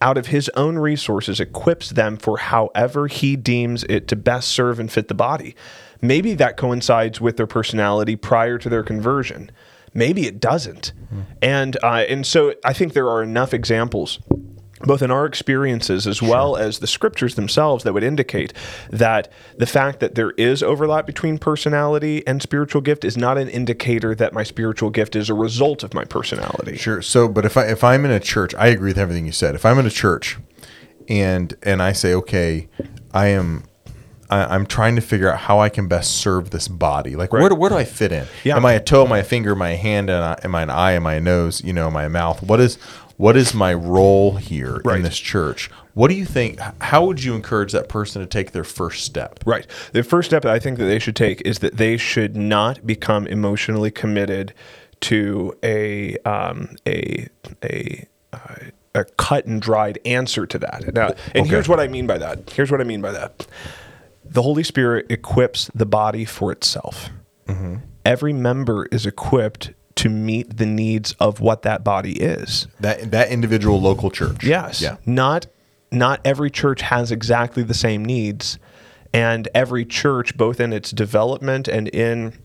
out 0.00 0.16
of 0.16 0.28
his 0.28 0.50
own 0.56 0.78
resources 0.78 1.40
equips 1.40 1.90
them 1.90 2.16
for 2.16 2.38
however 2.38 3.06
he 3.06 3.36
deems 3.36 3.84
it 3.84 4.08
to 4.08 4.16
best 4.16 4.48
serve 4.48 4.80
and 4.80 4.90
fit 4.90 5.08
the 5.08 5.14
body. 5.14 5.54
Maybe 6.00 6.34
that 6.34 6.56
coincides 6.56 7.20
with 7.20 7.36
their 7.36 7.46
personality 7.46 8.16
prior 8.16 8.56
to 8.58 8.68
their 8.68 8.82
conversion. 8.82 9.50
Maybe 9.94 10.26
it 10.26 10.40
doesn't. 10.40 10.92
And 11.42 11.76
uh, 11.82 12.04
and 12.08 12.26
so 12.26 12.54
I 12.64 12.72
think 12.72 12.92
there 12.92 13.08
are 13.08 13.22
enough 13.22 13.52
examples 13.52 14.18
both 14.82 15.02
in 15.02 15.10
our 15.10 15.26
experiences 15.26 16.06
as 16.06 16.22
well 16.22 16.56
as 16.56 16.78
the 16.78 16.86
scriptures 16.86 17.34
themselves 17.34 17.84
that 17.84 17.92
would 17.92 18.02
indicate 18.02 18.52
that 18.90 19.30
the 19.58 19.66
fact 19.66 20.00
that 20.00 20.14
there 20.14 20.30
is 20.32 20.62
overlap 20.62 21.06
between 21.06 21.38
personality 21.38 22.26
and 22.26 22.40
spiritual 22.40 22.80
gift 22.80 23.04
is 23.04 23.16
not 23.16 23.36
an 23.36 23.48
indicator 23.48 24.14
that 24.14 24.32
my 24.32 24.42
spiritual 24.42 24.90
gift 24.90 25.14
is 25.14 25.28
a 25.28 25.34
result 25.34 25.82
of 25.82 25.92
my 25.92 26.04
personality. 26.04 26.76
Sure. 26.76 27.02
So, 27.02 27.28
but 27.28 27.44
if 27.44 27.56
I 27.56 27.66
if 27.66 27.84
I'm 27.84 28.04
in 28.04 28.10
a 28.10 28.20
church, 28.20 28.54
I 28.54 28.68
agree 28.68 28.90
with 28.90 28.98
everything 28.98 29.26
you 29.26 29.32
said. 29.32 29.54
If 29.54 29.64
I'm 29.66 29.78
in 29.78 29.86
a 29.86 29.90
church, 29.90 30.38
and 31.08 31.54
and 31.62 31.82
I 31.82 31.92
say, 31.92 32.14
okay, 32.14 32.68
I 33.12 33.28
am. 33.28 33.64
I, 34.30 34.54
I'm 34.54 34.64
trying 34.66 34.96
to 34.96 35.02
figure 35.02 35.30
out 35.30 35.38
how 35.38 35.58
I 35.60 35.68
can 35.68 35.88
best 35.88 36.16
serve 36.16 36.50
this 36.50 36.68
body. 36.68 37.16
Like, 37.16 37.32
where, 37.32 37.48
do, 37.48 37.54
where 37.54 37.70
do 37.70 37.76
I 37.76 37.84
fit 37.84 38.12
in? 38.12 38.26
Yeah. 38.44 38.56
Am 38.56 38.64
I 38.64 38.74
a 38.74 38.80
toe? 38.80 39.04
Am 39.04 39.12
I 39.12 39.18
a 39.18 39.24
finger? 39.24 39.52
Am 39.52 39.62
I 39.62 39.70
a 39.70 39.76
hand? 39.76 40.08
Am 40.10 40.22
I, 40.22 40.38
am 40.44 40.54
I 40.54 40.62
an 40.62 40.70
eye? 40.70 40.92
Am 40.92 41.06
I 41.06 41.14
a 41.14 41.20
nose? 41.20 41.62
You 41.62 41.72
know, 41.72 41.86
am 41.88 41.96
I 41.96 42.04
a 42.04 42.08
mouth? 42.10 42.42
What 42.42 42.60
is 42.60 42.76
what 43.16 43.36
is 43.36 43.52
my 43.52 43.74
role 43.74 44.36
here 44.36 44.80
in 44.86 45.02
this 45.02 45.18
church? 45.18 45.68
What 45.92 46.08
do 46.08 46.14
you 46.14 46.24
think? 46.24 46.58
How 46.80 47.04
would 47.04 47.22
you 47.22 47.34
encourage 47.34 47.72
that 47.72 47.88
person 47.88 48.22
to 48.22 48.26
take 48.26 48.52
their 48.52 48.64
first 48.64 49.04
step? 49.04 49.40
Right. 49.44 49.66
The 49.92 50.02
first 50.02 50.30
step 50.30 50.42
that 50.44 50.52
I 50.52 50.58
think 50.58 50.78
that 50.78 50.84
they 50.86 50.98
should 50.98 51.16
take 51.16 51.42
is 51.44 51.58
that 51.58 51.76
they 51.76 51.96
should 51.98 52.34
not 52.36 52.86
become 52.86 53.26
emotionally 53.26 53.90
committed 53.90 54.54
to 55.00 55.54
a 55.62 56.16
um, 56.18 56.76
a 56.86 57.28
a 57.62 58.06
uh, 58.32 58.38
a 58.94 59.04
cut 59.04 59.44
and 59.46 59.60
dried 59.60 59.98
answer 60.04 60.46
to 60.46 60.58
that. 60.58 60.94
Now, 60.94 61.08
and 61.34 61.44
Okay. 61.44 61.48
here's 61.48 61.68
what 61.68 61.78
I 61.80 61.88
mean 61.88 62.06
by 62.06 62.18
that. 62.18 62.50
Here's 62.50 62.70
what 62.70 62.80
I 62.80 62.84
mean 62.84 63.02
by 63.02 63.12
that. 63.12 63.46
The 64.30 64.42
Holy 64.42 64.62
Spirit 64.62 65.06
equips 65.10 65.70
the 65.74 65.86
body 65.86 66.24
for 66.24 66.52
itself. 66.52 67.10
Mm-hmm. 67.46 67.76
Every 68.04 68.32
member 68.32 68.86
is 68.86 69.04
equipped 69.04 69.72
to 69.96 70.08
meet 70.08 70.56
the 70.56 70.66
needs 70.66 71.14
of 71.20 71.40
what 71.40 71.62
that 71.62 71.84
body 71.84 72.12
is. 72.12 72.68
That 72.78 73.10
that 73.10 73.30
individual 73.30 73.80
local 73.80 74.10
church. 74.10 74.44
Yes. 74.44 74.80
Yeah. 74.80 74.96
Not 75.04 75.46
not 75.90 76.20
every 76.24 76.50
church 76.50 76.80
has 76.82 77.10
exactly 77.10 77.62
the 77.62 77.74
same 77.74 78.04
needs, 78.04 78.58
and 79.12 79.48
every 79.54 79.84
church, 79.84 80.36
both 80.36 80.60
in 80.60 80.72
its 80.72 80.90
development 80.92 81.66
and 81.68 81.88
in 81.88 82.38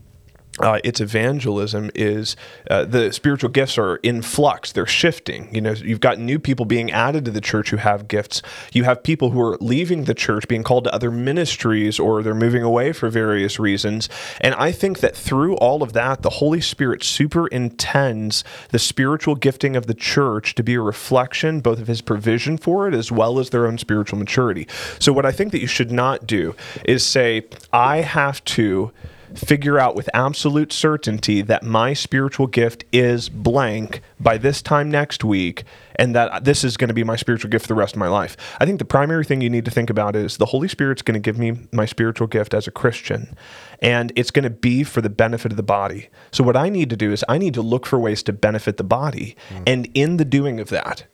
uh, 0.60 0.80
its 0.84 1.00
evangelism 1.00 1.90
is 1.94 2.34
uh, 2.70 2.84
the 2.84 3.12
spiritual 3.12 3.50
gifts 3.50 3.76
are 3.76 3.96
in 3.96 4.22
flux. 4.22 4.72
They're 4.72 4.86
shifting. 4.86 5.54
You 5.54 5.60
know 5.60 5.72
you've 5.72 6.00
got 6.00 6.18
new 6.18 6.38
people 6.38 6.64
being 6.64 6.90
added 6.90 7.24
to 7.26 7.30
the 7.30 7.40
church 7.40 7.70
who 7.70 7.76
have 7.76 8.08
gifts. 8.08 8.40
You 8.72 8.84
have 8.84 9.02
people 9.02 9.30
who 9.30 9.40
are 9.40 9.58
leaving 9.60 10.04
the 10.04 10.14
church 10.14 10.48
being 10.48 10.62
called 10.62 10.84
to 10.84 10.94
other 10.94 11.10
ministries 11.10 11.98
or 11.98 12.22
they're 12.22 12.34
moving 12.34 12.62
away 12.62 12.92
for 12.92 13.10
various 13.10 13.58
reasons. 13.58 14.08
And 14.40 14.54
i 14.54 14.72
think 14.72 15.00
that 15.00 15.14
through 15.14 15.56
all 15.56 15.82
of 15.82 15.92
that 15.92 16.22
the 16.22 16.30
holy 16.30 16.60
spirit 16.60 17.02
superintends 17.02 18.44
the 18.70 18.78
spiritual 18.78 19.34
gifting 19.34 19.76
of 19.76 19.86
the 19.86 19.94
church 19.94 20.54
to 20.54 20.62
be 20.62 20.74
a 20.74 20.80
reflection 20.80 21.60
both 21.60 21.80
of 21.80 21.86
his 21.86 22.00
provision 22.00 22.56
for 22.56 22.88
it 22.88 22.94
as 22.94 23.12
well 23.12 23.38
as 23.38 23.50
their 23.50 23.66
own 23.66 23.76
spiritual 23.76 24.18
maturity. 24.18 24.66
So 24.98 25.12
what 25.12 25.26
i 25.26 25.32
think 25.32 25.52
that 25.52 25.60
you 25.60 25.66
should 25.66 25.92
not 25.92 26.26
do 26.26 26.54
is 26.84 27.04
say 27.04 27.44
i 27.72 27.98
have 27.98 28.42
to 28.44 28.92
figure 29.36 29.78
out 29.78 29.94
with 29.94 30.08
absolute 30.14 30.72
certainty 30.72 31.42
that 31.42 31.62
my 31.62 31.92
spiritual 31.92 32.46
gift 32.46 32.84
is 32.92 33.28
blank 33.28 34.00
by 34.18 34.38
this 34.38 34.62
time 34.62 34.90
next 34.90 35.22
week 35.24 35.64
and 35.96 36.14
that 36.14 36.44
this 36.44 36.64
is 36.64 36.76
going 36.76 36.88
to 36.88 36.94
be 36.94 37.04
my 37.04 37.16
spiritual 37.16 37.50
gift 37.50 37.64
for 37.64 37.68
the 37.68 37.74
rest 37.74 37.94
of 37.94 37.98
my 37.98 38.08
life. 38.08 38.36
I 38.60 38.66
think 38.66 38.78
the 38.78 38.84
primary 38.84 39.24
thing 39.24 39.40
you 39.40 39.50
need 39.50 39.64
to 39.64 39.70
think 39.70 39.90
about 39.90 40.16
is 40.16 40.36
the 40.36 40.46
Holy 40.46 40.68
Spirit's 40.68 41.02
going 41.02 41.14
to 41.14 41.20
give 41.20 41.38
me 41.38 41.58
my 41.72 41.86
spiritual 41.86 42.26
gift 42.26 42.54
as 42.54 42.66
a 42.66 42.70
Christian 42.70 43.34
and 43.82 44.12
it's 44.16 44.30
going 44.30 44.44
to 44.44 44.50
be 44.50 44.82
for 44.82 45.00
the 45.00 45.10
benefit 45.10 45.52
of 45.52 45.56
the 45.56 45.62
body. 45.62 46.08
So 46.32 46.42
what 46.42 46.56
I 46.56 46.68
need 46.68 46.90
to 46.90 46.96
do 46.96 47.12
is 47.12 47.24
I 47.28 47.38
need 47.38 47.54
to 47.54 47.62
look 47.62 47.86
for 47.86 47.98
ways 47.98 48.22
to 48.24 48.32
benefit 48.32 48.76
the 48.76 48.84
body 48.84 49.36
mm. 49.50 49.62
and 49.66 49.88
in 49.94 50.16
the 50.16 50.24
doing 50.24 50.60
of 50.60 50.68
that 50.70 51.04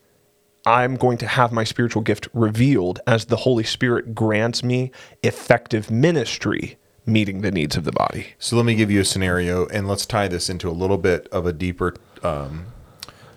I'm 0.65 0.97
going 0.97 1.19
to 1.19 1.27
have 1.27 1.53
my 1.53 1.65
spiritual 1.65 2.03
gift 2.03 2.29
revealed 2.33 3.01
as 3.07 3.27
the 3.27 3.37
Holy 3.37 3.65
Spirit 3.65 4.15
grants 4.15 4.63
me 4.63 4.93
effective 5.23 5.91
ministry 5.91 6.79
meeting 7.05 7.41
the 7.41 7.51
needs 7.51 7.77
of 7.77 7.85
the 7.85 7.93
body. 7.93 8.29
So 8.39 8.57
let 8.57 8.65
me 8.65 8.75
give 8.75 8.91
you 8.91 9.01
a 9.01 9.05
scenario, 9.05 9.67
and 9.67 9.89
let's 9.89 10.07
tie 10.07 10.29
this 10.29 10.49
into 10.49 10.69
a 10.69 10.73
little 10.73 10.99
bit 10.99 11.29
of 11.29 11.47
a 11.47 11.53
deeper 11.53 11.95
um, 12.23 12.67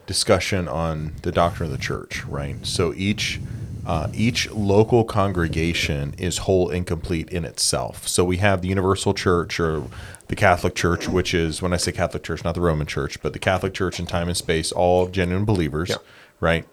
discussion 0.06 0.68
on 0.68 1.14
the 1.24 1.32
doctrine 1.32 1.72
of 1.72 1.78
the 1.78 1.84
church. 1.84 2.24
Right. 2.26 2.66
So 2.66 2.94
each 2.96 3.40
uh, 3.86 4.10
each 4.14 4.50
local 4.52 5.04
congregation 5.04 6.16
is 6.18 6.40
whole 6.40 6.70
and 6.72 6.88
complete 6.88 7.30
in 7.30 7.46
itself. 7.46 8.08
So 8.08 8.24
we 8.24 8.38
have 8.38 8.64
the 8.64 8.68
Universal 8.68 9.14
Church 9.14 9.60
or 9.60 9.84
the 10.28 10.36
Catholic 10.36 10.74
Church, 10.74 11.08
which 11.08 11.36
is 11.36 11.62
when 11.62 11.72
I 11.72 11.78
say 11.78 11.92
Catholic 11.92 12.24
Church, 12.24 12.44
not 12.44 12.56
the 12.56 12.62
Roman 12.62 12.88
Church, 12.88 13.22
but 13.22 13.34
the 13.34 13.40
Catholic 13.40 13.76
Church 13.76 14.00
in 14.00 14.08
time 14.08 14.28
and 14.28 14.36
space, 14.36 14.72
all 14.72 15.08
genuine 15.08 15.46
believers, 15.46 15.90
yeah. 15.90 15.98
right? 16.40 16.66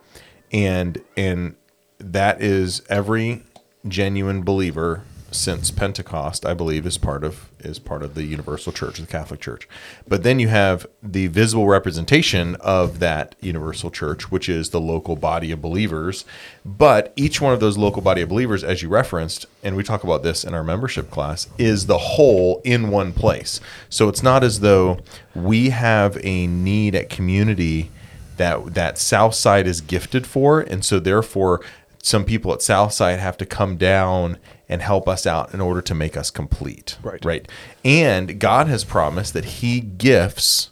And 0.52 1.02
and 1.16 1.56
that 1.98 2.40
is 2.40 2.82
every 2.88 3.42
genuine 3.86 4.42
believer 4.42 5.04
since 5.32 5.70
Pentecost, 5.70 6.44
I 6.46 6.54
believe, 6.54 6.86
is 6.86 6.98
part 6.98 7.24
of 7.24 7.50
is 7.60 7.78
part 7.78 8.02
of 8.02 8.14
the 8.14 8.24
universal 8.24 8.72
church, 8.72 8.98
the 8.98 9.06
Catholic 9.06 9.40
Church. 9.40 9.68
But 10.06 10.22
then 10.22 10.38
you 10.38 10.48
have 10.48 10.86
the 11.02 11.28
visible 11.28 11.66
representation 11.66 12.56
of 12.56 12.98
that 12.98 13.34
universal 13.40 13.90
church, 13.90 14.30
which 14.30 14.48
is 14.48 14.70
the 14.70 14.80
local 14.80 15.16
body 15.16 15.52
of 15.52 15.62
believers. 15.62 16.24
But 16.64 17.12
each 17.16 17.40
one 17.40 17.52
of 17.52 17.60
those 17.60 17.78
local 17.78 18.02
body 18.02 18.22
of 18.22 18.28
believers, 18.28 18.64
as 18.64 18.82
you 18.82 18.88
referenced, 18.88 19.46
and 19.62 19.76
we 19.76 19.82
talk 19.82 20.04
about 20.04 20.22
this 20.22 20.44
in 20.44 20.54
our 20.54 20.64
membership 20.64 21.10
class, 21.10 21.48
is 21.58 21.86
the 21.86 21.98
whole 21.98 22.60
in 22.64 22.90
one 22.90 23.12
place. 23.12 23.60
So 23.88 24.08
it's 24.08 24.22
not 24.22 24.42
as 24.44 24.60
though 24.60 24.98
we 25.34 25.70
have 25.70 26.18
a 26.22 26.46
need 26.46 26.94
at 26.94 27.08
community 27.08 27.90
that 28.36 28.74
that 28.74 28.98
Southside 28.98 29.66
is 29.66 29.80
gifted 29.80 30.26
for, 30.26 30.60
and 30.60 30.84
so 30.84 30.98
therefore 30.98 31.60
some 32.02 32.24
people 32.24 32.52
at 32.52 32.60
Southside 32.60 33.20
have 33.20 33.36
to 33.38 33.46
come 33.46 33.76
down 33.76 34.36
and 34.72 34.80
help 34.80 35.06
us 35.06 35.26
out 35.26 35.52
in 35.52 35.60
order 35.60 35.82
to 35.82 35.94
make 35.94 36.16
us 36.16 36.30
complete. 36.30 36.96
Right. 37.02 37.22
Right. 37.22 37.46
And 37.84 38.40
God 38.40 38.68
has 38.68 38.84
promised 38.84 39.34
that 39.34 39.44
He 39.44 39.80
gifts 39.80 40.70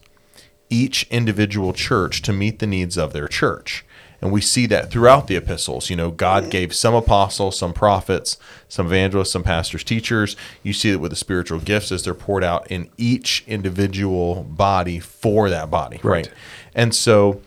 each 0.71 1.07
individual 1.11 1.75
church 1.75 2.23
to 2.23 2.33
meet 2.33 2.61
the 2.61 2.67
needs 2.67 2.97
of 2.97 3.13
their 3.13 3.29
church. 3.29 3.85
And 4.23 4.33
we 4.33 4.41
see 4.41 4.65
that 4.67 4.91
throughout 4.91 5.27
the 5.27 5.37
epistles. 5.37 5.91
You 5.91 5.97
know, 5.97 6.11
God 6.11 6.51
gave 6.51 6.75
some 6.75 6.95
apostles, 6.95 7.59
some 7.59 7.75
prophets, 7.75 8.39
some 8.69 8.87
evangelists, 8.87 9.33
some 9.33 9.43
pastors, 9.43 9.85
teachers. 9.85 10.35
You 10.63 10.73
see 10.73 10.93
that 10.93 10.99
with 10.99 11.11
the 11.11 11.17
spiritual 11.17 11.59
gifts 11.59 11.93
as 11.93 12.03
they're 12.03 12.15
poured 12.15 12.45
out 12.45 12.71
in 12.71 12.89
each 12.97 13.45
individual 13.47 14.45
body 14.45 14.99
for 14.99 15.51
that 15.51 15.71
body. 15.71 16.01
Right. 16.03 16.27
right? 16.27 16.35
And 16.75 16.95
so 16.95 17.43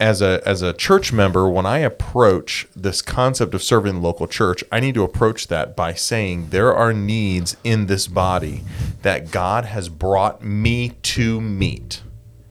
as 0.00 0.22
a 0.22 0.42
as 0.46 0.62
a 0.62 0.72
church 0.72 1.12
member, 1.12 1.48
when 1.48 1.66
I 1.66 1.78
approach 1.78 2.66
this 2.74 3.02
concept 3.02 3.54
of 3.54 3.62
serving 3.62 3.96
the 3.96 4.00
local 4.00 4.26
church, 4.26 4.64
I 4.72 4.80
need 4.80 4.94
to 4.94 5.04
approach 5.04 5.48
that 5.48 5.76
by 5.76 5.92
saying 5.92 6.48
there 6.48 6.74
are 6.74 6.94
needs 6.94 7.56
in 7.62 7.86
this 7.86 8.08
body 8.08 8.64
that 9.02 9.30
God 9.30 9.66
has 9.66 9.88
brought 9.90 10.42
me 10.42 10.90
to 11.02 11.40
meet 11.40 12.02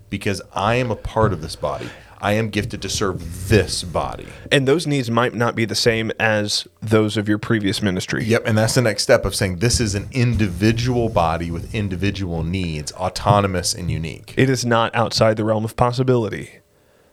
because 0.10 0.42
I 0.54 0.76
am 0.76 0.92
a 0.92 0.96
part 0.96 1.34
of 1.34 1.42
this 1.42 1.56
body. 1.56 1.90
I 2.22 2.34
am 2.34 2.50
gifted 2.50 2.82
to 2.82 2.90
serve 2.90 3.48
this 3.48 3.82
body. 3.82 4.28
And 4.52 4.68
those 4.68 4.86
needs 4.86 5.10
might 5.10 5.34
not 5.34 5.56
be 5.56 5.64
the 5.64 5.74
same 5.74 6.12
as 6.20 6.68
those 6.82 7.16
of 7.16 7.30
your 7.30 7.38
previous 7.38 7.82
ministry. 7.82 8.26
Yep. 8.26 8.44
And 8.46 8.58
that's 8.58 8.76
the 8.76 8.82
next 8.82 9.04
step 9.04 9.24
of 9.24 9.34
saying 9.34 9.60
this 9.60 9.80
is 9.80 9.96
an 9.96 10.10
individual 10.12 11.08
body 11.08 11.50
with 11.50 11.74
individual 11.74 12.44
needs, 12.44 12.92
autonomous 12.92 13.74
and 13.74 13.90
unique. 13.90 14.34
It 14.36 14.50
is 14.50 14.66
not 14.66 14.94
outside 14.94 15.38
the 15.38 15.46
realm 15.46 15.64
of 15.64 15.78
possibility 15.78 16.60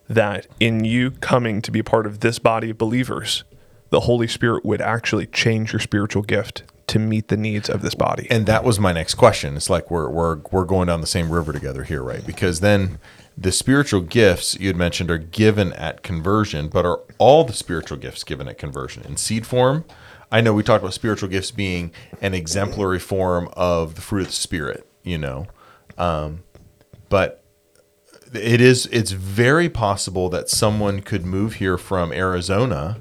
that 0.09 0.47
in 0.61 0.85
you 0.85 1.11
coming 1.11 1.63
to 1.63 1.71
be 1.71 1.83
part 1.83 2.07
of 2.07 2.21
this 2.21 2.39
body 2.39 2.71
of 2.71 2.79
believers, 2.79 3.45
the 3.91 4.01
Holy 4.01 4.27
Spirit 4.27 4.65
would 4.65 4.81
actually 4.81 5.27
change 5.27 5.73
your 5.73 5.81
spiritual 5.81 6.23
gift 6.23 6.65
to 6.89 6.99
meet 6.99 7.29
the 7.29 7.37
needs 7.37 7.69
of 7.69 7.83
this 7.83 7.95
body. 7.95 8.27
And 8.31 8.47
that 8.47 8.63
was 8.63 8.79
my 8.79 8.93
next 8.93 9.15
question. 9.15 9.57
It's 9.57 9.69
like 9.69 9.91
we're 9.91 10.09
we're 10.09 10.37
we're 10.53 10.65
going 10.65 10.87
down 10.87 11.01
the 11.01 11.07
same 11.07 11.31
river 11.31 11.53
together 11.53 11.85
here, 11.85 12.03
right? 12.03 12.25
Because 12.25 12.61
then 12.61 12.99
the 13.37 13.53
spiritual 13.53 14.01
gifts 14.01 14.59
you 14.59 14.69
had 14.69 14.77
mentioned 14.77 15.11
are 15.11 15.19
given 15.19 15.73
at 15.75 16.03
conversion, 16.03 16.69
but 16.69 16.87
are 16.87 17.01
all 17.19 17.45
the 17.45 17.53
spiritual 17.53 17.99
gifts 17.99 18.25
given 18.25 18.49
at 18.49 18.59
conversion 18.59 19.03
in 19.05 19.17
seed 19.17 19.47
form? 19.47 19.85
I 20.31 20.41
know 20.41 20.53
we 20.53 20.63
talked 20.63 20.83
about 20.83 20.95
spiritual 20.95 21.29
gifts 21.29 21.51
being 21.51 21.93
an 22.21 22.35
exemplary 22.35 22.99
form 22.99 23.49
of 23.53 23.95
the 23.95 24.01
fruit 24.01 24.23
of 24.23 24.27
the 24.29 24.33
spirit, 24.33 24.87
you 25.03 25.19
know, 25.19 25.47
um, 25.99 26.43
but 27.09 27.45
it 28.33 28.61
is 28.61 28.87
it's 28.87 29.13
very 29.13 29.69
possible 29.69 30.29
that 30.31 30.49
someone 30.49 31.01
could 31.01 31.25
move 31.25 31.55
here 31.55 31.79
from 31.79 32.13
Arizona 32.13 33.01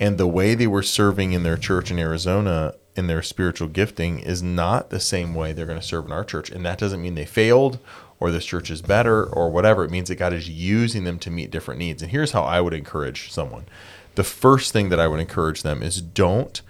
and 0.00 0.18
the 0.18 0.26
way 0.26 0.54
they 0.54 0.66
were 0.66 0.82
serving 0.82 1.32
in 1.32 1.42
their 1.42 1.56
church 1.56 1.90
in 1.90 1.98
Arizona 1.98 2.74
in 2.94 3.06
their 3.06 3.22
spiritual 3.22 3.68
gifting 3.68 4.18
is 4.18 4.42
not 4.42 4.90
the 4.90 5.00
same 5.00 5.34
way 5.34 5.52
they're 5.52 5.66
going 5.66 5.80
to 5.80 5.86
serve 5.86 6.06
in 6.06 6.12
our 6.12 6.24
church. 6.24 6.50
And 6.50 6.64
that 6.66 6.78
doesn't 6.78 7.00
mean 7.00 7.14
they 7.14 7.24
failed 7.24 7.78
or 8.20 8.30
this 8.30 8.44
church 8.44 8.70
is 8.70 8.82
better 8.82 9.24
or 9.24 9.50
whatever. 9.50 9.84
It 9.84 9.90
means 9.90 10.08
that 10.08 10.16
God 10.16 10.32
is 10.32 10.48
using 10.48 11.04
them 11.04 11.18
to 11.20 11.30
meet 11.30 11.50
different 11.50 11.78
needs. 11.78 12.02
And 12.02 12.10
here's 12.10 12.32
how 12.32 12.42
I 12.42 12.60
would 12.60 12.74
encourage 12.74 13.32
someone. 13.32 13.66
The 14.14 14.24
first 14.24 14.72
thing 14.72 14.90
that 14.90 15.00
I 15.00 15.08
would 15.08 15.20
encourage 15.20 15.62
them 15.62 15.82
is 15.82 16.02
don't 16.02 16.60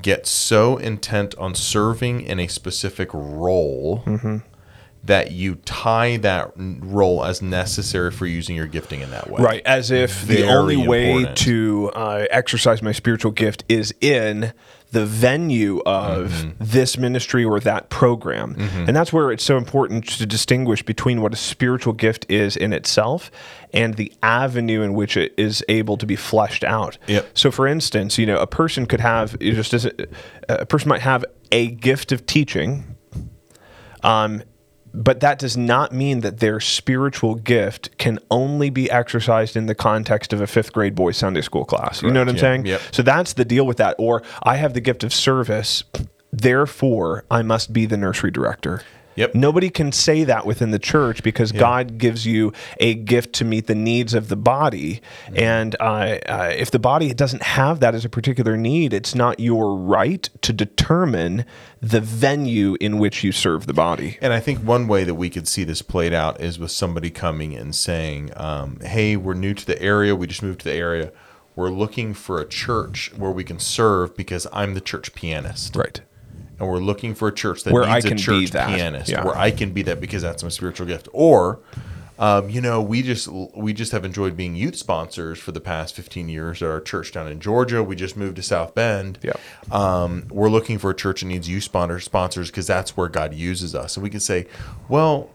get 0.00 0.26
so 0.26 0.78
intent 0.78 1.34
on 1.36 1.54
serving 1.54 2.22
in 2.22 2.40
a 2.40 2.46
specific 2.46 3.10
role 3.12 4.02
mm-hmm 4.06 4.38
that 5.08 5.32
you 5.32 5.54
tie 5.64 6.18
that 6.18 6.52
role 6.56 7.24
as 7.24 7.40
necessary 7.40 8.10
for 8.10 8.26
using 8.26 8.54
your 8.54 8.66
gifting 8.66 9.00
in 9.00 9.10
that 9.10 9.30
way. 9.30 9.42
Right, 9.42 9.62
as 9.64 9.90
if 9.90 10.20
Very 10.20 10.42
the 10.42 10.48
only 10.48 10.76
way 10.76 11.32
to 11.34 11.90
uh, 11.94 12.26
exercise 12.30 12.82
my 12.82 12.92
spiritual 12.92 13.32
gift 13.32 13.64
is 13.70 13.94
in 14.02 14.52
the 14.90 15.06
venue 15.06 15.80
of 15.86 16.30
mm-hmm. 16.30 16.50
this 16.60 16.98
ministry 16.98 17.42
or 17.42 17.58
that 17.60 17.88
program. 17.88 18.54
Mm-hmm. 18.54 18.84
And 18.86 18.96
that's 18.96 19.10
where 19.10 19.32
it's 19.32 19.44
so 19.44 19.56
important 19.56 20.06
to 20.08 20.26
distinguish 20.26 20.82
between 20.82 21.22
what 21.22 21.32
a 21.32 21.36
spiritual 21.36 21.94
gift 21.94 22.26
is 22.30 22.54
in 22.54 22.74
itself 22.74 23.30
and 23.72 23.94
the 23.94 24.12
avenue 24.22 24.82
in 24.82 24.92
which 24.92 25.16
it 25.16 25.32
is 25.38 25.64
able 25.68 25.96
to 25.96 26.06
be 26.06 26.16
fleshed 26.16 26.64
out. 26.64 26.98
Yep. 27.06 27.30
So 27.32 27.50
for 27.50 27.66
instance, 27.66 28.18
you 28.18 28.26
know, 28.26 28.38
a 28.38 28.46
person 28.46 28.86
could 28.86 29.00
have 29.00 29.38
just 29.38 29.72
a, 29.72 30.08
a 30.48 30.66
person 30.66 30.88
might 30.88 31.02
have 31.02 31.24
a 31.50 31.68
gift 31.68 32.12
of 32.12 32.26
teaching 32.26 32.96
um, 34.02 34.42
but 34.94 35.20
that 35.20 35.38
does 35.38 35.56
not 35.56 35.92
mean 35.92 36.20
that 36.20 36.38
their 36.38 36.60
spiritual 36.60 37.34
gift 37.34 37.96
can 37.98 38.18
only 38.30 38.70
be 38.70 38.90
exercised 38.90 39.56
in 39.56 39.66
the 39.66 39.74
context 39.74 40.32
of 40.32 40.40
a 40.40 40.46
fifth 40.46 40.72
grade 40.72 40.94
boys 40.94 41.16
Sunday 41.16 41.40
school 41.40 41.64
class. 41.64 42.02
You 42.02 42.10
know 42.10 42.20
what 42.20 42.28
I'm 42.28 42.34
yeah. 42.36 42.40
saying? 42.40 42.66
Yep. 42.66 42.80
So 42.92 43.02
that's 43.02 43.34
the 43.34 43.44
deal 43.44 43.66
with 43.66 43.76
that. 43.78 43.94
Or 43.98 44.22
I 44.42 44.56
have 44.56 44.74
the 44.74 44.80
gift 44.80 45.04
of 45.04 45.12
service, 45.12 45.84
therefore 46.32 47.24
I 47.30 47.42
must 47.42 47.72
be 47.72 47.86
the 47.86 47.96
nursery 47.96 48.30
director. 48.30 48.82
Yep. 49.18 49.34
Nobody 49.34 49.68
can 49.68 49.90
say 49.90 50.22
that 50.22 50.46
within 50.46 50.70
the 50.70 50.78
church 50.78 51.24
because 51.24 51.52
yeah. 51.52 51.58
God 51.58 51.98
gives 51.98 52.24
you 52.24 52.52
a 52.78 52.94
gift 52.94 53.32
to 53.34 53.44
meet 53.44 53.66
the 53.66 53.74
needs 53.74 54.14
of 54.14 54.28
the 54.28 54.36
body. 54.36 55.00
Mm-hmm. 55.26 55.38
And 55.38 55.76
uh, 55.80 56.18
uh, 56.28 56.52
if 56.56 56.70
the 56.70 56.78
body 56.78 57.12
doesn't 57.12 57.42
have 57.42 57.80
that 57.80 57.96
as 57.96 58.04
a 58.04 58.08
particular 58.08 58.56
need, 58.56 58.92
it's 58.92 59.16
not 59.16 59.40
your 59.40 59.76
right 59.76 60.30
to 60.42 60.52
determine 60.52 61.44
the 61.80 62.00
venue 62.00 62.76
in 62.80 62.98
which 62.98 63.24
you 63.24 63.32
serve 63.32 63.66
the 63.66 63.74
body. 63.74 64.18
And 64.22 64.32
I 64.32 64.38
think 64.38 64.60
one 64.60 64.86
way 64.86 65.02
that 65.02 65.16
we 65.16 65.30
could 65.30 65.48
see 65.48 65.64
this 65.64 65.82
played 65.82 66.12
out 66.12 66.40
is 66.40 66.60
with 66.60 66.70
somebody 66.70 67.10
coming 67.10 67.56
and 67.56 67.74
saying, 67.74 68.30
um, 68.36 68.78
Hey, 68.84 69.16
we're 69.16 69.34
new 69.34 69.52
to 69.52 69.66
the 69.66 69.82
area. 69.82 70.14
We 70.14 70.28
just 70.28 70.44
moved 70.44 70.60
to 70.60 70.66
the 70.66 70.74
area. 70.74 71.10
We're 71.56 71.70
looking 71.70 72.14
for 72.14 72.40
a 72.40 72.46
church 72.46 73.12
where 73.16 73.32
we 73.32 73.42
can 73.42 73.58
serve 73.58 74.16
because 74.16 74.46
I'm 74.52 74.74
the 74.74 74.80
church 74.80 75.12
pianist. 75.12 75.74
Right 75.74 76.02
and 76.58 76.68
we're 76.68 76.78
looking 76.78 77.14
for 77.14 77.28
a 77.28 77.32
church 77.34 77.64
that 77.64 77.72
Where 77.72 77.82
needs 77.86 77.94
I 78.04 78.08
a 78.08 78.10
can 78.10 78.16
be 78.16 78.22
church 78.22 78.50
that. 78.52 78.68
pianist, 78.68 79.10
Yeah. 79.10 79.24
where 79.24 79.36
I 79.36 79.50
can 79.50 79.72
be 79.72 79.82
that 79.82 80.00
because 80.00 80.22
that's 80.22 80.42
my 80.42 80.48
spiritual 80.48 80.86
gift, 80.86 81.08
or 81.12 81.60
um, 82.20 82.50
you 82.50 82.60
know, 82.60 82.82
we 82.82 83.02
just 83.02 83.28
we 83.28 83.72
just 83.72 83.92
have 83.92 84.04
enjoyed 84.04 84.36
being 84.36 84.56
youth 84.56 84.74
sponsors 84.74 85.38
for 85.38 85.52
the 85.52 85.60
past 85.60 85.94
15 85.94 86.28
years 86.28 86.60
at 86.62 86.68
our 86.68 86.80
church 86.80 87.12
down 87.12 87.28
in 87.28 87.38
Georgia. 87.38 87.80
We 87.80 87.94
just 87.94 88.16
moved 88.16 88.34
to 88.36 88.42
South 88.42 88.74
Bend. 88.74 89.20
Yeah. 89.22 89.34
Um, 89.70 90.24
we're 90.28 90.48
looking 90.50 90.78
for 90.78 90.90
a 90.90 90.94
church 90.96 91.20
that 91.20 91.26
needs 91.26 91.48
youth 91.48 91.62
sponsor 91.62 92.00
sponsors 92.00 92.50
because 92.50 92.66
that's 92.66 92.96
where 92.96 93.08
God 93.08 93.34
uses 93.34 93.72
us. 93.72 93.96
And 93.96 94.02
we 94.02 94.10
can 94.10 94.18
say, 94.18 94.48
well, 94.88 95.30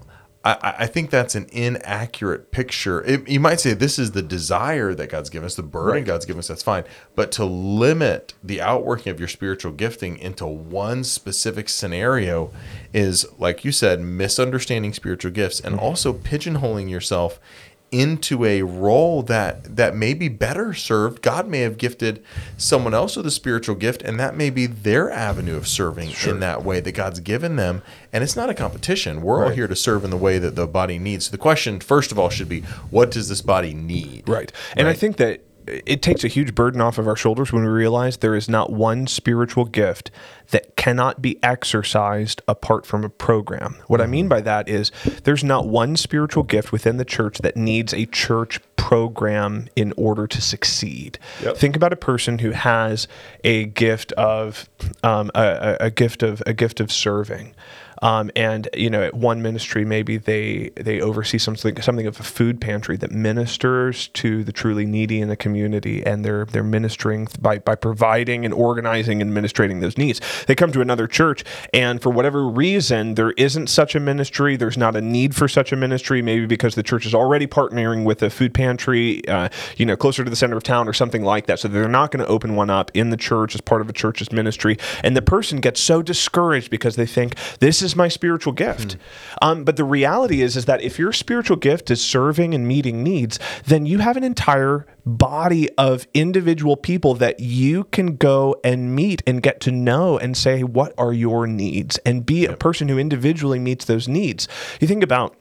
I, 0.46 0.76
I 0.80 0.88
think 0.88 1.10
that's 1.10 1.36
an 1.36 1.48
inaccurate 1.52 2.52
picture. 2.52 3.02
It, 3.04 3.28
you 3.30 3.40
might 3.40 3.62
say 3.62 3.74
this 3.74 3.98
is 3.98 4.12
the 4.12 4.22
desire 4.22 4.94
that 4.94 5.08
God's 5.08 5.30
given 5.30 5.46
us, 5.46 5.56
the 5.56 5.64
burden 5.64 5.94
Right. 5.94 6.06
God's 6.06 6.26
given 6.26 6.40
us. 6.40 6.48
That's 6.48 6.64
fine, 6.64 6.84
but 7.16 7.32
to 7.34 7.46
limit 7.46 8.34
the 8.44 8.62
outworking 8.62 9.12
of 9.12 9.20
your 9.20 9.30
spiritual 9.30 9.72
gifting 9.72 10.18
into 10.18 10.46
one 10.46 11.04
specific 11.04 11.70
scenario 11.70 12.52
is, 12.94 13.26
like 13.38 13.64
you 13.64 13.72
said, 13.72 14.02
misunderstanding 14.02 14.94
spiritual 14.94 15.32
gifts 15.32 15.60
and 15.60 15.76
mm-hmm. 15.76 15.86
also 15.86 16.14
pigeonholing 16.14 16.90
yourself 16.90 17.40
into 17.94 18.44
a 18.44 18.64
role 18.64 19.22
that 19.24 19.76
that 19.76 19.96
may 19.96 20.14
be 20.14 20.28
better 20.28 20.74
served. 20.74 21.22
God 21.22 21.48
may 21.48 21.60
have 21.60 21.78
gifted 21.78 22.24
someone 22.58 22.94
else 22.94 23.16
with 23.16 23.26
a 23.26 23.32
spiritual 23.32 23.76
gift, 23.76 24.02
and 24.02 24.20
that 24.20 24.36
may 24.36 24.50
be 24.50 24.66
their 24.66 25.12
avenue 25.12 25.56
of 25.56 25.68
serving 25.68 26.12
in 26.26 26.40
that 26.40 26.64
way 26.64 26.80
that 26.80 26.94
God's 26.94 27.20
given 27.20 27.56
them. 27.56 27.84
And 28.12 28.24
it's 28.24 28.36
not 28.36 28.50
a 28.50 28.54
competition. 28.54 29.22
We're 29.22 29.46
all 29.46 29.52
here 29.52 29.68
to 29.68 29.76
serve 29.76 30.04
in 30.04 30.10
the 30.10 30.18
way 30.18 30.40
that 30.40 30.56
the 30.56 30.68
body 30.68 30.98
needs. 30.98 31.28
So 31.28 31.32
the 31.32 31.38
question, 31.38 31.80
first 31.80 32.12
of 32.12 32.20
all, 32.20 32.30
should 32.30 32.50
be, 32.50 32.62
what 32.90 33.12
does 33.12 33.30
this 33.30 33.42
body 33.42 33.74
need? 33.74 34.28
Right. 34.28 34.52
And 34.76 34.88
I 34.88 34.94
think 34.94 35.18
that 35.18 35.42
it 35.68 36.02
takes 36.02 36.24
a 36.24 36.28
huge 36.28 36.56
burden 36.56 36.82
off 36.82 36.98
of 36.98 37.08
our 37.08 37.16
shoulders 37.16 37.52
when 37.52 37.64
we 37.64 37.70
realize 37.70 38.18
there 38.18 38.36
is 38.36 38.50
not 38.50 38.72
one 38.72 39.08
spiritual 39.08 39.66
gift 39.66 40.12
that 40.52 40.76
cannot 40.76 41.22
be 41.22 41.42
exercised 41.44 42.42
apart 42.48 42.86
from 42.86 43.04
a 43.04 43.10
program. 43.10 43.76
What 43.88 44.02
I 44.02 44.06
mean 44.06 44.28
by 44.28 44.42
that 44.42 44.68
is 44.68 44.92
there's 45.24 45.44
not 45.44 45.68
one 45.68 45.96
spiritual 45.96 46.44
gift 46.44 46.72
within 46.72 46.98
the 46.98 47.06
church 47.06 47.40
that 47.40 47.56
needs 47.56 47.94
a 47.94 48.06
church 48.06 48.60
program 48.76 49.68
in 49.76 49.94
order 49.96 50.28
to 50.28 50.42
succeed. 50.42 51.18
Yep. 51.42 51.58
Think 51.58 51.76
about 51.76 51.94
a 51.94 51.98
person 51.98 52.40
who 52.40 52.52
has 52.52 53.08
a 53.44 53.66
gift 53.66 54.12
of 54.14 54.70
um, 55.04 55.32
a, 55.34 55.78
a 55.80 55.86
a 55.86 55.92
gift 55.92 56.24
of 56.24 56.44
a 56.46 56.54
gift 56.54 56.80
of 56.80 56.92
serving. 56.92 57.56
Um, 58.04 58.32
and 58.36 58.68
you 58.76 58.90
know, 58.90 59.02
at 59.02 59.14
one 59.14 59.42
ministry, 59.42 59.86
maybe 59.86 60.18
they 60.18 60.72
they 60.76 61.00
oversee 61.00 61.38
something 61.38 61.82
something 61.82 62.06
of 62.06 62.20
a 62.20 62.24
food 62.24 62.60
pantry 62.60 62.98
that 62.98 63.12
ministers 63.12 64.10
to 64.10 64.44
the 64.44 64.52
truly 64.52 64.86
needy 64.86 65.22
in 65.22 65.30
the 65.30 65.38
community, 65.38 66.06
and 66.06 66.26
they're 66.26 66.44
they're 66.44 66.64
ministering 66.64 67.30
by 67.40 67.60
by 67.60 67.76
providing 67.76 68.44
and 68.44 68.54
organizing 68.54 69.22
and 69.22 69.30
administrating 69.30 69.80
those 69.80 69.98
needs. 69.98 70.20
They 70.48 70.54
come 70.54 70.74
to 70.74 70.82
another 70.82 71.08
church, 71.08 71.46
and 71.74 72.02
for 72.02 72.10
whatever 72.10 72.46
reason, 72.46 73.16
there 73.16 73.32
isn't 73.32 73.68
such 73.68 73.96
a 73.96 74.02
ministry. 74.02 74.58
There's 74.58 74.78
not 74.78 74.98
a 74.98 75.02
need 75.02 75.34
for 75.34 75.48
such 75.48 75.72
a 75.72 75.78
ministry. 75.78 76.22
Maybe 76.22 76.46
because 76.46 76.76
the 76.76 76.84
church 76.84 77.06
is 77.06 77.16
already 77.16 77.48
partnering 77.48 78.04
with 78.04 78.22
a 78.22 78.30
food 78.30 78.54
pantry, 78.54 79.26
uh, 79.30 79.48
you 79.78 79.86
know, 79.86 79.96
closer 79.96 80.26
to 80.26 80.30
the 80.30 80.36
center 80.36 80.58
of 80.58 80.64
town 80.64 80.90
or 80.90 80.94
something 80.94 81.24
like 81.24 81.46
that. 81.46 81.60
So 81.60 81.70
they're 81.70 81.88
not 81.88 82.12
going 82.12 82.26
to 82.26 82.30
open 82.30 82.58
one 82.58 82.70
up 82.70 82.92
in 82.94 83.12
the 83.12 83.18
church 83.18 83.56
as 83.56 83.62
part 83.62 83.80
of 83.80 83.88
a 83.88 83.94
church's 83.94 84.34
ministry. 84.34 84.78
And 85.06 85.16
the 85.16 85.22
person 85.22 85.62
gets 85.62 85.80
so 85.80 86.02
discouraged 86.02 86.70
because 86.70 86.98
they 86.98 87.06
think 87.06 87.36
this 87.60 87.82
is 87.82 87.93
my 87.96 88.08
spiritual 88.08 88.54
gift. 88.54 88.98
Um, 89.42 89.64
but 89.64 89.78
the 89.78 89.84
reality 89.84 90.42
is, 90.42 90.56
is 90.56 90.66
that 90.66 90.82
if 90.82 91.00
your 91.00 91.12
spiritual 91.12 91.58
gift 91.58 91.92
is 91.92 92.04
serving 92.04 92.54
and 92.54 92.68
meeting 92.68 93.04
needs, 93.04 93.40
then 93.66 93.86
you 93.86 94.00
have 94.00 94.18
an 94.18 94.24
entire 94.24 94.86
body 95.06 95.70
of 95.78 96.08
individual 96.14 96.78
people 96.78 97.14
that 97.16 97.40
you 97.40 97.84
can 97.86 98.16
go 98.16 98.56
and 98.64 98.96
meet 98.96 99.22
and 99.28 99.44
get 99.44 99.60
to 99.62 99.72
know 99.72 100.18
and 100.18 100.38
say, 100.38 100.64
what 100.64 100.94
are 100.98 101.14
your 101.14 101.46
needs? 101.48 101.98
And 102.00 102.26
be 102.26 102.46
a 102.46 102.56
person 102.56 102.88
who 102.88 102.98
individually 102.98 103.60
meets 103.60 103.86
those 103.86 104.08
needs. 104.08 104.48
You 104.80 104.88
think 104.88 105.04
about 105.04 105.36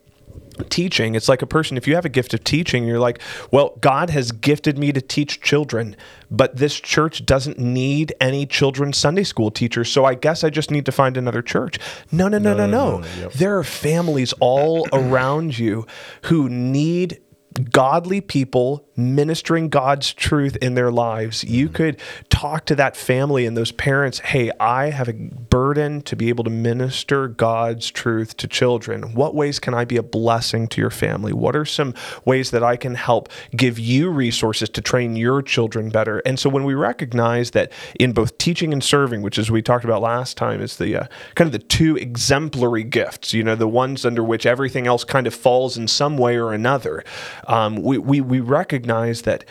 teaching 0.69 1.15
it's 1.15 1.29
like 1.29 1.43
a 1.43 1.47
person 1.47 1.77
if 1.77 1.87
you 1.87 1.95
have 1.95 2.05
a 2.05 2.11
gift 2.11 2.35
of 2.35 2.43
teaching 2.45 2.85
you're 2.85 2.99
like 2.99 3.21
well 3.51 3.77
god 3.81 4.11
has 4.11 4.33
gifted 4.33 4.79
me 4.79 4.93
to 4.93 5.01
teach 5.01 5.41
children 5.41 5.97
but 6.31 6.57
this 6.57 6.79
church 6.81 7.25
doesn't 7.27 7.59
need 7.59 8.13
any 8.21 8.47
children 8.47 8.93
sunday 8.93 9.25
school 9.25 9.51
teachers 9.51 9.91
so 9.91 10.05
i 10.05 10.15
guess 10.15 10.45
i 10.45 10.51
just 10.51 10.71
need 10.71 10.87
to 10.87 10.93
find 10.93 11.17
another 11.17 11.43
church. 11.43 11.79
No 12.11 12.29
no 12.29 12.39
no 12.39 12.55
no 12.55 12.67
no, 12.67 13.03
there 13.31 13.59
are 13.59 13.65
families 13.65 14.33
all 14.41 14.87
around 14.93 15.59
you 15.59 15.87
who 16.23 16.49
need 16.49 17.21
godly 17.71 18.21
people 18.21 18.87
ministering 18.97 19.69
God's 19.69 20.13
truth 20.13 20.57
in 20.57 20.75
their 20.75 20.91
lives. 20.91 21.45
You 21.45 21.69
could 21.69 21.99
talk 22.29 22.67
to 22.67 22.75
that 22.75 22.97
family 22.97 23.47
and 23.47 23.57
those 23.57 23.73
parents, 23.73 24.19
hey, 24.19 24.51
I 24.61 24.91
have 24.91 25.09
a 25.09 25.15
burden 25.15 26.03
to 26.03 26.17
be 26.17 26.29
able 26.29 26.45
to 26.45 26.51
minister 26.51 27.29
God's 27.29 27.91
truth 27.91 28.37
to 28.39 28.47
children. 28.47 29.15
What 29.15 29.35
ways 29.35 29.59
can 29.59 29.75
I 29.75 29.85
be 29.85 29.97
a 29.97 30.03
blessing 30.03 30.69
to 30.69 30.81
your 30.81 30.91
family? 30.91 31.33
What 31.33 31.57
are 31.57 31.65
some 31.65 31.95
ways 32.25 32.51
that 32.51 32.63
I 32.63 32.77
can 32.77 32.95
help 32.95 33.29
give 33.57 33.79
you 33.79 34.11
resources 34.11 34.69
to 34.71 34.83
train 34.83 35.17
your 35.17 35.43
children 35.43 35.89
better? 35.89 36.21
And 36.27 36.39
so 36.39 36.51
when 36.51 36.65
we 36.65 36.75
recognize 36.75 37.53
that 37.53 37.73
in 37.99 38.13
both 38.13 38.37
teaching 38.39 38.73
and 38.73 38.85
serving, 38.85 39.23
which 39.23 39.39
as 39.39 39.51
we 39.51 39.63
talked 39.63 39.85
about 39.85 40.03
last 40.03 40.37
time, 40.37 40.61
is 40.61 40.77
the 40.77 40.97
uh, 40.97 41.07
kind 41.35 41.47
of 41.47 41.53
the 41.53 41.67
two 41.67 41.97
exemplary 41.97 42.85
gifts, 42.85 43.33
you 43.33 43.43
know, 43.43 43.57
the 43.57 43.69
ones 43.69 44.05
under 44.05 44.23
which 44.23 44.45
everything 44.45 44.87
else 44.87 45.05
kind 45.05 45.27
of 45.27 45.35
falls 45.35 45.77
in 45.79 45.89
some 45.89 46.19
way 46.19 46.37
or 46.37 46.53
another. 46.53 47.05
Um, 47.47 47.77
we, 47.77 47.99
we, 47.99 48.21
we 48.21 48.41
recognize 48.41 48.82
that 49.23 49.45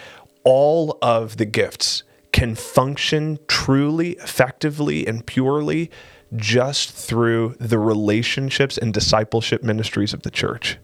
all 0.43 0.97
of 1.01 1.37
the 1.37 1.45
gifts 1.45 2.03
can 2.31 2.55
function 2.55 3.39
truly, 3.47 4.11
effectively, 4.13 5.05
and 5.05 5.25
purely 5.25 5.91
just 6.35 6.91
through 6.91 7.55
the 7.59 7.77
relationships 7.77 8.77
and 8.77 8.93
discipleship 8.93 9.63
ministries 9.63 10.13
of 10.13 10.23
the 10.23 10.31
church. 10.31 10.77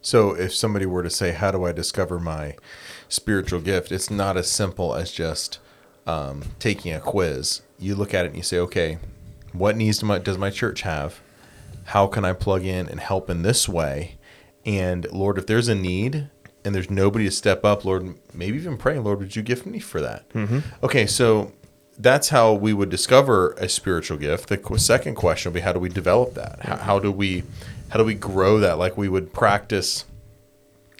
So 0.00 0.34
if 0.34 0.54
somebody 0.54 0.86
were 0.86 1.02
to 1.02 1.10
say, 1.10 1.32
"How 1.32 1.50
do 1.50 1.64
I 1.64 1.72
discover 1.72 2.18
my 2.18 2.56
spiritual 3.08 3.60
gift?" 3.60 3.92
It's 3.92 4.10
not 4.10 4.36
as 4.36 4.50
simple 4.50 4.94
as 4.94 5.12
just 5.12 5.58
um, 6.06 6.42
taking 6.58 6.92
a 6.92 7.00
quiz. 7.00 7.62
You 7.78 7.94
look 7.94 8.14
at 8.14 8.24
it 8.24 8.28
and 8.28 8.36
you 8.36 8.42
say, 8.42 8.58
"Okay, 8.58 8.98
what 9.52 9.76
needs 9.76 10.00
does 10.00 10.38
my 10.38 10.50
church 10.50 10.82
have? 10.82 11.20
How 11.84 12.06
can 12.06 12.24
I 12.24 12.32
plug 12.32 12.64
in 12.64 12.88
and 12.88 13.00
help 13.00 13.30
in 13.30 13.42
this 13.42 13.68
way?" 13.68 14.18
And 14.64 15.06
Lord, 15.12 15.38
if 15.38 15.46
there's 15.46 15.68
a 15.68 15.74
need 15.74 16.28
and 16.64 16.74
there's 16.74 16.90
nobody 16.90 17.24
to 17.24 17.30
step 17.30 17.64
up, 17.64 17.84
Lord, 17.84 18.14
maybe 18.34 18.58
even 18.58 18.76
praying, 18.76 19.04
Lord, 19.04 19.20
would 19.20 19.36
you 19.36 19.42
gift 19.42 19.66
me 19.66 19.78
for 19.78 20.00
that? 20.00 20.28
Mm-hmm. 20.30 20.58
Okay, 20.82 21.06
so 21.06 21.52
that's 21.98 22.28
how 22.28 22.52
we 22.52 22.72
would 22.72 22.90
discover 22.90 23.52
a 23.52 23.68
spiritual 23.68 24.18
gift. 24.18 24.48
The 24.48 24.78
second 24.78 25.16
question 25.16 25.50
would 25.50 25.54
be, 25.54 25.60
how 25.60 25.72
do 25.72 25.80
we 25.80 25.88
develop 25.88 26.34
that? 26.34 26.60
How, 26.62 26.76
how 26.76 26.98
do 26.98 27.10
we 27.10 27.44
how 27.90 27.98
do 27.98 28.04
we 28.04 28.14
grow 28.14 28.60
that? 28.60 28.78
Like 28.78 28.96
we 28.96 29.08
would 29.08 29.32
practice 29.32 30.04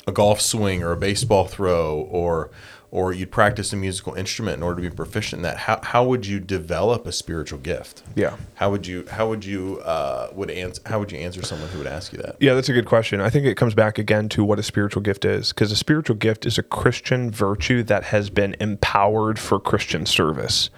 a 0.06 0.12
golf 0.12 0.40
swing 0.40 0.82
or 0.82 0.92
a 0.92 0.96
baseball 0.96 1.46
throw 1.46 2.00
or 2.10 2.50
or 2.90 3.12
you'd 3.12 3.30
practice 3.30 3.72
a 3.72 3.76
musical 3.76 4.14
instrument 4.14 4.56
in 4.56 4.62
order 4.62 4.80
to 4.82 4.88
be 4.88 4.94
proficient 4.94 5.40
in 5.40 5.42
that 5.42 5.58
how, 5.58 5.78
how 5.82 6.04
would 6.04 6.24
you 6.26 6.40
develop 6.40 7.06
a 7.06 7.12
spiritual 7.12 7.58
gift 7.58 8.02
Yeah. 8.16 8.36
how 8.54 8.70
would 8.70 8.86
you 8.86 9.04
how 9.10 9.28
would 9.28 9.44
you 9.44 9.80
uh, 9.84 10.30
would 10.34 10.50
answer 10.50 10.80
how 10.86 10.98
would 10.98 11.12
you 11.12 11.18
answer 11.18 11.42
someone 11.42 11.68
who 11.68 11.78
would 11.78 11.86
ask 11.86 12.12
you 12.12 12.18
that 12.22 12.36
Yeah, 12.40 12.54
that's 12.54 12.68
a 12.68 12.72
good 12.72 12.86
question. 12.86 13.20
I 13.20 13.28
think 13.30 13.44
it 13.46 13.56
comes 13.56 13.74
back 13.74 13.98
again 13.98 14.28
to 14.30 14.42
what 14.44 14.58
a 14.58 14.62
spiritual 14.62 15.02
gift 15.02 15.24
is, 15.24 15.52
because 15.52 15.70
a 15.72 15.76
spiritual 15.76 16.16
gift 16.16 16.46
is 16.46 16.56
a 16.58 16.62
Christian 16.62 17.30
virtue 17.30 17.82
that 17.84 18.04
has 18.04 18.30
been 18.30 18.56
empowered 18.60 19.38
for 19.38 19.60
Christian 19.60 20.06
service. 20.06 20.70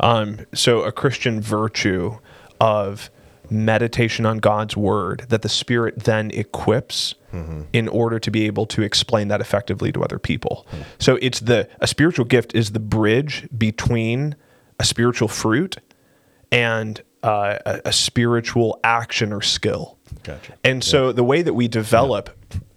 Um, 0.00 0.40
so, 0.52 0.82
a 0.82 0.92
Christian 0.92 1.40
virtue 1.40 2.18
of 2.60 3.10
meditation 3.50 4.26
on 4.26 4.38
God's 4.38 4.76
word 4.76 5.26
that 5.28 5.42
the 5.42 5.48
Spirit 5.48 6.04
then 6.04 6.30
equips 6.30 7.14
in 7.72 7.88
order 7.88 8.20
to 8.20 8.30
be 8.30 8.46
able 8.46 8.64
to 8.66 8.82
explain 8.82 9.28
that 9.28 9.40
effectively 9.40 9.90
to 9.92 10.02
other 10.04 10.18
people. 10.18 10.66
So, 10.98 11.18
it's 11.20 11.40
the 11.40 11.68
a 11.80 11.86
spiritual 11.86 12.24
gift 12.24 12.54
is 12.54 12.72
the 12.72 12.80
bridge 12.80 13.48
between 13.56 14.36
a 14.78 14.84
spiritual 14.84 15.28
fruit 15.28 15.76
and 16.52 17.02
uh, 17.24 17.58
a, 17.64 17.80
a 17.86 17.92
spiritual 17.92 18.78
action 18.84 19.32
or 19.32 19.40
skill. 19.40 19.98
Gotcha. 20.22 20.54
And 20.62 20.84
so 20.84 21.10
the 21.12 21.24
way 21.24 21.42
that 21.42 21.54
we 21.54 21.68
develop 21.68 22.30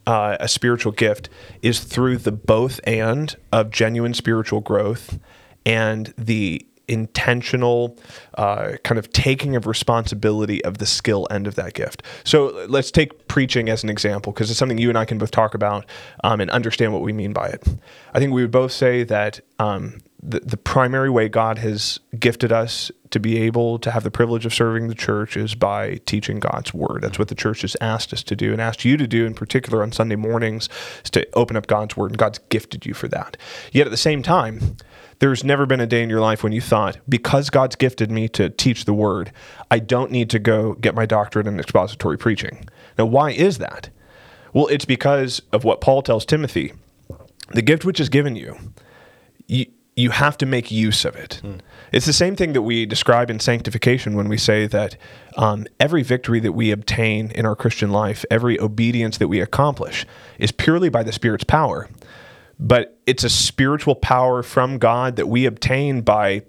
uh, 0.07 0.37
a 0.39 0.47
spiritual 0.47 0.93
gift 0.93 1.29
is 1.61 1.81
through 1.81 2.17
the 2.17 2.31
both 2.31 2.79
and 2.85 3.35
of 3.51 3.69
genuine 3.69 4.13
spiritual 4.13 4.61
growth 4.61 5.19
and 5.65 6.13
the 6.17 6.65
intentional 6.87 7.97
uh, 8.35 8.73
kind 8.83 8.97
of 8.97 9.11
taking 9.11 9.55
of 9.55 9.67
responsibility 9.67 10.63
of 10.63 10.77
the 10.77 10.85
skill 10.85 11.27
end 11.29 11.47
of 11.47 11.55
that 11.55 11.73
gift. 11.73 12.03
So 12.23 12.65
let's 12.67 12.91
take 12.91 13.27
preaching 13.27 13.69
as 13.69 13.83
an 13.83 13.89
example 13.89 14.31
because 14.31 14.49
it's 14.49 14.59
something 14.59 14.77
you 14.77 14.89
and 14.89 14.97
I 14.97 15.05
can 15.05 15.17
both 15.17 15.31
talk 15.31 15.53
about 15.53 15.85
um, 16.23 16.41
and 16.41 16.49
understand 16.51 16.93
what 16.93 17.01
we 17.01 17.13
mean 17.13 17.33
by 17.33 17.47
it. 17.47 17.67
I 18.13 18.19
think 18.19 18.33
we 18.33 18.41
would 18.41 18.51
both 18.51 18.71
say 18.71 19.03
that 19.03 19.39
um, 19.59 20.01
the, 20.21 20.39
the 20.39 20.57
primary 20.57 21.09
way 21.09 21.29
God 21.29 21.59
has 21.59 21.99
gifted 22.19 22.51
us 22.51 22.91
to 23.11 23.19
be 23.19 23.39
able 23.39 23.79
to 23.79 23.91
have 23.91 24.03
the 24.03 24.11
privilege 24.11 24.45
of 24.45 24.53
serving 24.53 24.87
the 24.87 24.95
church 24.95 25.37
is 25.37 25.55
by 25.55 25.99
teaching 26.05 26.39
God's 26.39 26.73
word. 26.73 26.99
That's 27.01 27.19
what 27.19 27.27
the 27.27 27.35
church 27.35 27.61
has 27.61 27.77
asked 27.79 28.11
us 28.13 28.23
to 28.23 28.35
do 28.35 28.51
and 28.51 28.59
asked 28.59 28.83
you 28.83 28.97
to 28.97 29.07
do 29.07 29.25
in 29.25 29.33
particular 29.33 29.83
on 29.83 29.91
Sunday 29.91 30.15
mornings 30.15 30.69
is 31.03 31.09
to 31.11 31.27
open 31.33 31.55
up 31.55 31.67
God's 31.67 31.95
word 31.95 32.11
and 32.11 32.17
God's 32.17 32.39
gifted 32.49 32.85
you 32.85 32.93
for 32.93 33.07
that. 33.09 33.37
Yet 33.71 33.87
at 33.87 33.91
the 33.91 33.97
same 33.97 34.23
time, 34.23 34.77
there's 35.19 35.43
never 35.43 35.65
been 35.65 35.79
a 35.79 35.87
day 35.87 36.03
in 36.03 36.09
your 36.09 36.19
life 36.19 36.43
when 36.43 36.51
you 36.51 36.61
thought, 36.61 36.97
because 37.07 37.49
God's 37.49 37.75
gifted 37.75 38.11
me 38.11 38.27
to 38.29 38.49
teach 38.49 38.85
the 38.85 38.93
word, 38.93 39.31
I 39.71 39.79
don't 39.79 40.11
need 40.11 40.29
to 40.31 40.39
go 40.39 40.73
get 40.73 40.95
my 40.95 41.05
doctorate 41.05 41.47
in 41.47 41.59
expository 41.59 42.17
preaching. 42.17 42.67
Now, 42.97 43.05
why 43.05 43.31
is 43.31 43.57
that? 43.59 43.89
Well, 44.53 44.67
it's 44.67 44.85
because 44.85 45.41
of 45.51 45.63
what 45.63 45.81
Paul 45.81 46.01
tells 46.01 46.25
Timothy 46.25 46.73
the 47.49 47.61
gift 47.61 47.85
which 47.85 47.99
is 47.99 48.09
given 48.09 48.35
you, 48.35 48.57
you, 49.97 50.11
have 50.11 50.37
to 50.37 50.45
make 50.45 50.71
use 50.71 51.03
of 51.03 51.15
it. 51.15 51.41
Mm. 51.43 51.59
It's 51.91 52.05
the 52.05 52.13
same 52.13 52.35
thing 52.35 52.53
that 52.53 52.61
we 52.61 52.85
describe 52.85 53.29
in 53.29 53.39
sanctification 53.39 54.15
when 54.15 54.29
we 54.29 54.37
say 54.37 54.67
that 54.67 54.95
um, 55.35 55.65
every 55.79 56.03
victory 56.03 56.39
that 56.39 56.53
we 56.53 56.71
obtain 56.71 57.31
in 57.31 57.45
our 57.45 57.55
Christian 57.55 57.91
life, 57.91 58.23
every 58.31 58.59
obedience 58.59 59.17
that 59.17 59.27
we 59.27 59.41
accomplish, 59.41 60.05
is 60.37 60.51
purely 60.51 60.89
by 60.89 61.03
the 61.03 61.11
Spirit's 61.11 61.43
power 61.43 61.89
but 62.59 62.97
it's 63.05 63.23
a 63.23 63.29
spiritual 63.29 63.95
power 63.95 64.41
from 64.41 64.77
God 64.77 65.15
that 65.15 65.27
we 65.27 65.45
obtain 65.45 66.01
by 66.01 66.43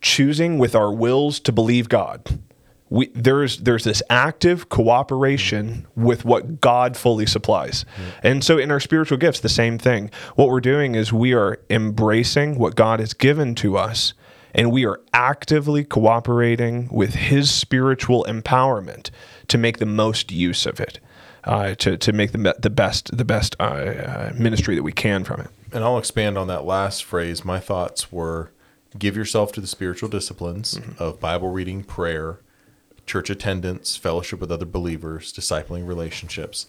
choosing 0.00 0.58
with 0.58 0.74
our 0.74 0.92
wills 0.92 1.38
to 1.40 1.52
believe 1.52 1.88
God. 1.88 2.40
We, 2.92 3.06
there's 3.14 3.58
there's 3.58 3.84
this 3.84 4.02
active 4.10 4.68
cooperation 4.68 5.86
with 5.96 6.24
what 6.24 6.60
God 6.60 6.96
fully 6.96 7.26
supplies. 7.26 7.84
Mm-hmm. 7.84 8.26
And 8.26 8.44
so 8.44 8.58
in 8.58 8.70
our 8.70 8.80
spiritual 8.80 9.18
gifts 9.18 9.40
the 9.40 9.48
same 9.48 9.78
thing. 9.78 10.10
What 10.34 10.48
we're 10.48 10.60
doing 10.60 10.94
is 10.94 11.12
we 11.12 11.32
are 11.32 11.58
embracing 11.70 12.58
what 12.58 12.74
God 12.74 13.00
has 13.00 13.14
given 13.14 13.54
to 13.56 13.78
us 13.78 14.12
and 14.54 14.70
we 14.70 14.84
are 14.84 15.00
actively 15.14 15.84
cooperating 15.84 16.88
with 16.90 17.14
his 17.14 17.50
spiritual 17.50 18.24
empowerment 18.28 19.10
to 19.48 19.56
make 19.56 19.78
the 19.78 19.86
most 19.86 20.30
use 20.30 20.66
of 20.66 20.78
it 20.78 21.00
uh, 21.44 21.74
to 21.76 21.96
to 21.96 22.12
make 22.12 22.32
the 22.32 22.56
the 22.58 22.70
best 22.70 23.16
the 23.16 23.24
best 23.24 23.56
uh, 23.58 23.62
uh, 23.62 24.32
ministry 24.34 24.74
that 24.74 24.82
we 24.82 24.92
can 24.92 25.24
from 25.24 25.40
it. 25.40 25.48
And 25.72 25.82
I'll 25.82 25.98
expand 25.98 26.36
on 26.36 26.48
that 26.48 26.64
last 26.64 27.04
phrase. 27.04 27.44
My 27.44 27.58
thoughts 27.58 28.12
were: 28.12 28.50
give 28.98 29.16
yourself 29.16 29.52
to 29.52 29.60
the 29.60 29.66
spiritual 29.66 30.08
disciplines 30.08 30.74
mm-hmm. 30.74 31.02
of 31.02 31.20
Bible 31.20 31.50
reading, 31.50 31.82
prayer, 31.82 32.38
church 33.12 33.28
attendance, 33.28 33.94
fellowship 33.94 34.40
with 34.40 34.50
other 34.50 34.64
believers, 34.64 35.34
discipling 35.34 35.86
relationships, 35.86 36.66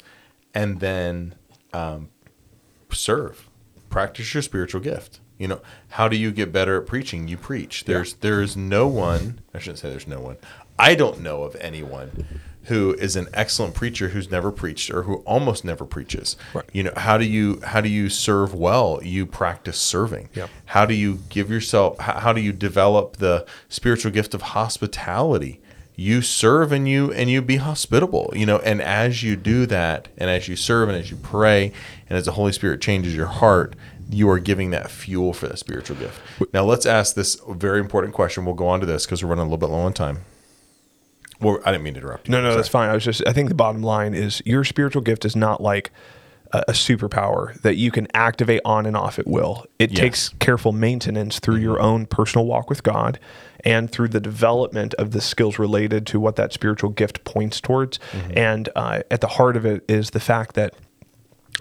and 0.53 0.81
then 0.81 1.33
um, 1.71 2.09
serve. 2.91 3.47
Practice 3.89 4.33
your 4.33 4.43
spiritual 4.43 4.81
gift. 4.81 5.21
You 5.37 5.47
know, 5.47 5.61
how 5.91 6.09
do 6.09 6.17
you 6.17 6.31
get 6.31 6.51
better 6.51 6.81
at 6.81 6.85
preaching? 6.85 7.29
You 7.29 7.37
preach. 7.37 7.85
There's 7.85 8.11
yeah. 8.11 8.17
there 8.19 8.41
is 8.41 8.57
no 8.57 8.89
one. 8.89 9.39
I 9.53 9.59
shouldn't 9.59 9.79
say 9.79 9.89
there's 9.89 10.05
no 10.05 10.19
one. 10.19 10.35
I 10.77 10.95
don't 10.95 11.21
know 11.21 11.43
of 11.43 11.55
anyone 11.61 12.27
who 12.63 12.93
is 12.95 13.15
an 13.15 13.29
excellent 13.33 13.73
preacher 13.73 14.09
who's 14.09 14.29
never 14.29 14.51
preached 14.51 14.91
or 14.91 15.03
who 15.03 15.15
almost 15.19 15.63
never 15.63 15.85
preaches. 15.85 16.35
Right. 16.53 16.65
You 16.73 16.83
know, 16.83 16.93
how 16.97 17.17
do 17.17 17.25
you 17.25 17.61
how 17.63 17.79
do 17.79 17.87
you 17.87 18.09
serve 18.09 18.53
well? 18.53 18.99
You 19.01 19.25
practice 19.25 19.77
serving. 19.77 20.27
Yep. 20.33 20.49
How 20.65 20.85
do 20.85 20.93
you 20.93 21.19
give 21.29 21.49
yourself 21.49 21.99
how, 21.99 22.19
how 22.19 22.33
do 22.33 22.41
you 22.41 22.51
develop 22.51 23.17
the 23.17 23.45
spiritual 23.69 24.11
gift 24.11 24.33
of 24.33 24.41
hospitality? 24.41 25.61
You 25.95 26.21
serve 26.21 26.71
and 26.71 26.87
you 26.87 27.11
and 27.11 27.29
you 27.29 27.41
be 27.41 27.57
hospitable, 27.57 28.33
you 28.35 28.45
know, 28.45 28.57
and 28.59 28.81
as 28.81 29.21
you 29.21 29.35
do 29.35 29.65
that 29.67 30.07
and 30.17 30.29
as 30.29 30.47
you 30.47 30.55
serve 30.55 30.89
and 30.89 30.97
as 30.97 31.11
you 31.11 31.17
pray 31.17 31.71
and 32.09 32.17
as 32.17 32.25
the 32.25 32.31
Holy 32.31 32.51
Spirit 32.51 32.81
changes 32.81 33.15
your 33.15 33.27
heart, 33.27 33.75
you 34.09 34.29
are 34.29 34.39
giving 34.39 34.71
that 34.71 34.89
fuel 34.89 35.33
for 35.33 35.47
that 35.47 35.59
spiritual 35.59 35.97
gift. 35.97 36.19
Now 36.53 36.63
let's 36.63 36.85
ask 36.85 37.15
this 37.15 37.39
very 37.47 37.79
important 37.79 38.13
question. 38.13 38.45
We'll 38.45 38.55
go 38.55 38.67
on 38.67 38.79
to 38.79 38.85
this 38.85 39.05
because 39.05 39.23
we're 39.23 39.29
running 39.29 39.43
a 39.43 39.49
little 39.49 39.57
bit 39.57 39.69
low 39.69 39.81
on 39.81 39.93
time. 39.93 40.19
Well, 41.39 41.59
I 41.65 41.71
didn't 41.71 41.83
mean 41.83 41.93
to 41.95 41.99
interrupt. 41.99 42.27
You. 42.27 42.31
No, 42.31 42.41
no, 42.41 42.49
Sorry. 42.49 42.55
that's 42.55 42.69
fine. 42.69 42.89
I 42.89 42.93
was 42.93 43.03
just. 43.03 43.21
I 43.27 43.33
think 43.33 43.49
the 43.49 43.55
bottom 43.55 43.83
line 43.83 44.13
is 44.13 44.41
your 44.45 44.63
spiritual 44.63 45.01
gift 45.01 45.25
is 45.25 45.35
not 45.35 45.61
like 45.61 45.91
a, 46.53 46.71
superpower 46.71 47.59
that 47.61 47.75
you 47.75 47.91
can 47.91 48.07
activate 48.13 48.61
on 48.63 48.85
and 48.85 48.95
off 48.95 49.17
at 49.19 49.27
will. 49.27 49.65
It 49.79 49.91
yes. 49.91 49.99
takes 49.99 50.29
careful 50.39 50.71
maintenance 50.71 51.39
through 51.39 51.55
mm-hmm. 51.55 51.63
your 51.63 51.79
own 51.81 52.05
personal 52.05 52.45
walk 52.45 52.69
with 52.69 52.83
God 52.83 53.19
and 53.63 53.91
through 53.91 54.09
the 54.09 54.19
development 54.19 54.93
of 54.95 55.11
the 55.11 55.21
skills 55.21 55.57
related 55.57 56.05
to 56.07 56.19
what 56.19 56.35
that 56.35 56.53
spiritual 56.53 56.89
gift 56.89 57.23
points 57.23 57.59
towards. 57.61 57.97
Mm-hmm. 58.11 58.37
And 58.37 58.69
uh, 58.75 59.01
at 59.09 59.21
the 59.21 59.27
heart 59.27 59.57
of 59.57 59.65
it 59.65 59.83
is 59.89 60.11
the 60.11 60.19
fact 60.19 60.55
that 60.55 60.73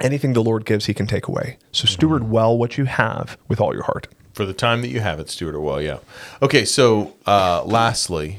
anything 0.00 0.32
the 0.32 0.42
Lord 0.42 0.64
gives, 0.64 0.86
He 0.86 0.94
can 0.94 1.06
take 1.06 1.28
away. 1.28 1.58
So 1.70 1.86
steward 1.86 2.22
mm-hmm. 2.22 2.32
well 2.32 2.58
what 2.58 2.76
you 2.76 2.84
have 2.84 3.38
with 3.48 3.60
all 3.60 3.72
your 3.72 3.84
heart. 3.84 4.08
For 4.34 4.46
the 4.46 4.54
time 4.54 4.80
that 4.80 4.88
you 4.88 5.00
have 5.00 5.20
it, 5.20 5.28
steward 5.28 5.54
it 5.54 5.60
well. 5.60 5.80
Yeah. 5.80 5.98
Okay. 6.40 6.64
So, 6.64 7.14
uh, 7.26 7.64
lastly, 7.64 8.38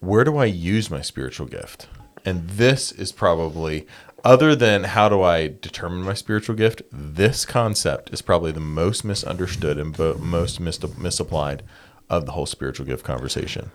where 0.00 0.22
do 0.22 0.36
I 0.36 0.44
use 0.44 0.90
my 0.90 1.02
spiritual 1.02 1.46
gift? 1.46 1.88
And 2.24 2.48
this 2.50 2.92
is 2.92 3.12
probably, 3.12 3.86
other 4.24 4.56
than 4.56 4.84
how 4.84 5.08
do 5.08 5.22
I 5.22 5.48
determine 5.48 6.02
my 6.02 6.14
spiritual 6.14 6.56
gift, 6.56 6.82
this 6.90 7.44
concept 7.44 8.10
is 8.12 8.22
probably 8.22 8.52
the 8.52 8.60
most 8.60 9.04
misunderstood 9.04 9.78
and 9.78 9.96
bo- 9.96 10.18
most 10.18 10.58
mis- 10.58 10.80
misapplied 10.96 11.62
of 12.08 12.26
the 12.26 12.32
whole 12.32 12.46
spiritual 12.46 12.86
gift 12.86 13.04
conversation. 13.04 13.70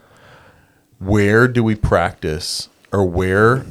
Where 0.98 1.48
do 1.48 1.64
we 1.64 1.76
practice, 1.76 2.68
or 2.92 3.06
where, 3.06 3.66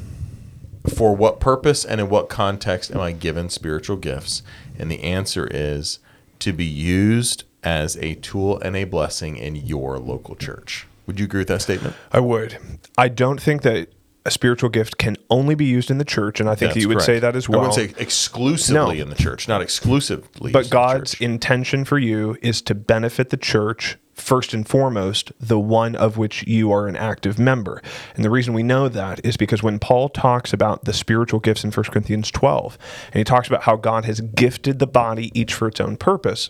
for 0.87 1.15
what 1.15 1.39
purpose 1.39 1.85
and 1.85 2.01
in 2.01 2.09
what 2.09 2.29
context 2.29 2.91
am 2.91 3.01
I 3.01 3.11
given 3.11 3.49
spiritual 3.49 3.97
gifts? 3.97 4.41
And 4.77 4.89
the 4.89 5.03
answer 5.03 5.47
is 5.51 5.99
to 6.39 6.53
be 6.53 6.65
used 6.65 7.43
as 7.63 7.97
a 7.97 8.15
tool 8.15 8.57
and 8.59 8.75
a 8.75 8.85
blessing 8.85 9.35
in 9.35 9.55
your 9.55 9.99
local 9.99 10.35
church. 10.35 10.87
Would 11.05 11.19
you 11.19 11.25
agree 11.25 11.41
with 11.41 11.49
that 11.49 11.61
statement? 11.61 11.95
I 12.11 12.19
would. 12.19 12.57
I 12.97 13.09
don't 13.09 13.41
think 13.41 13.63
that 13.63 13.89
a 14.25 14.31
spiritual 14.31 14.69
gift 14.69 14.97
can 14.97 15.15
only 15.29 15.55
be 15.55 15.65
used 15.65 15.89
in 15.89 15.97
the 15.97 16.05
church, 16.05 16.39
and 16.39 16.49
I 16.49 16.55
think 16.55 16.73
That's 16.73 16.81
you 16.81 16.87
would 16.89 16.97
correct. 16.97 17.05
say 17.05 17.19
that 17.19 17.35
as 17.35 17.47
well. 17.47 17.61
I 17.61 17.63
would 17.63 17.73
say 17.73 17.93
exclusively 17.97 18.97
no. 18.97 19.03
in 19.03 19.09
the 19.09 19.15
church, 19.15 19.47
not 19.47 19.61
exclusively. 19.61 20.51
But 20.51 20.69
God's 20.69 21.13
intention 21.15 21.85
for 21.85 21.97
you 21.97 22.37
is 22.41 22.61
to 22.63 22.75
benefit 22.75 23.29
the 23.29 23.37
church 23.37 23.97
first 24.13 24.53
and 24.53 24.67
foremost, 24.67 25.31
the 25.39 25.59
one 25.59 25.95
of 25.95 26.17
which 26.17 26.45
you 26.45 26.71
are 26.71 26.87
an 26.87 26.97
active 26.97 27.39
member. 27.39 27.81
And 28.15 28.25
the 28.25 28.29
reason 28.29 28.53
we 28.53 28.63
know 28.63 28.89
that 28.89 29.25
is 29.25 29.37
because 29.37 29.63
when 29.63 29.79
Paul 29.79 30.09
talks 30.09 30.51
about 30.51 30.83
the 30.83 30.93
spiritual 30.93 31.39
gifts 31.39 31.63
in 31.63 31.71
1 31.71 31.85
Corinthians 31.85 32.29
12, 32.29 32.77
and 33.07 33.15
he 33.15 33.23
talks 33.23 33.47
about 33.47 33.63
how 33.63 33.77
God 33.77 34.03
has 34.05 34.19
gifted 34.19 34.79
the 34.79 34.87
body 34.87 35.31
each 35.33 35.53
for 35.53 35.67
its 35.67 35.79
own 35.79 35.95
purpose, 35.95 36.49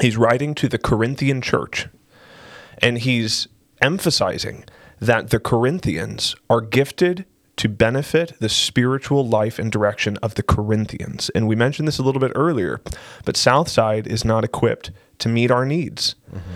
he's 0.00 0.18
writing 0.18 0.54
to 0.56 0.68
the 0.68 0.78
Corinthian 0.78 1.40
church. 1.40 1.88
And 2.78 2.98
he's 2.98 3.48
emphasizing 3.80 4.64
that 5.02 5.30
the 5.30 5.40
Corinthians 5.40 6.36
are 6.48 6.60
gifted 6.60 7.26
to 7.56 7.68
benefit 7.68 8.34
the 8.38 8.48
spiritual 8.48 9.26
life 9.26 9.58
and 9.58 9.72
direction 9.72 10.16
of 10.18 10.36
the 10.36 10.44
Corinthians. 10.44 11.28
And 11.34 11.48
we 11.48 11.56
mentioned 11.56 11.88
this 11.88 11.98
a 11.98 12.04
little 12.04 12.20
bit 12.20 12.30
earlier, 12.36 12.80
but 13.24 13.36
Southside 13.36 14.06
is 14.06 14.24
not 14.24 14.44
equipped 14.44 14.92
to 15.18 15.28
meet 15.28 15.50
our 15.50 15.66
needs. 15.66 16.14
Mm-hmm. 16.30 16.50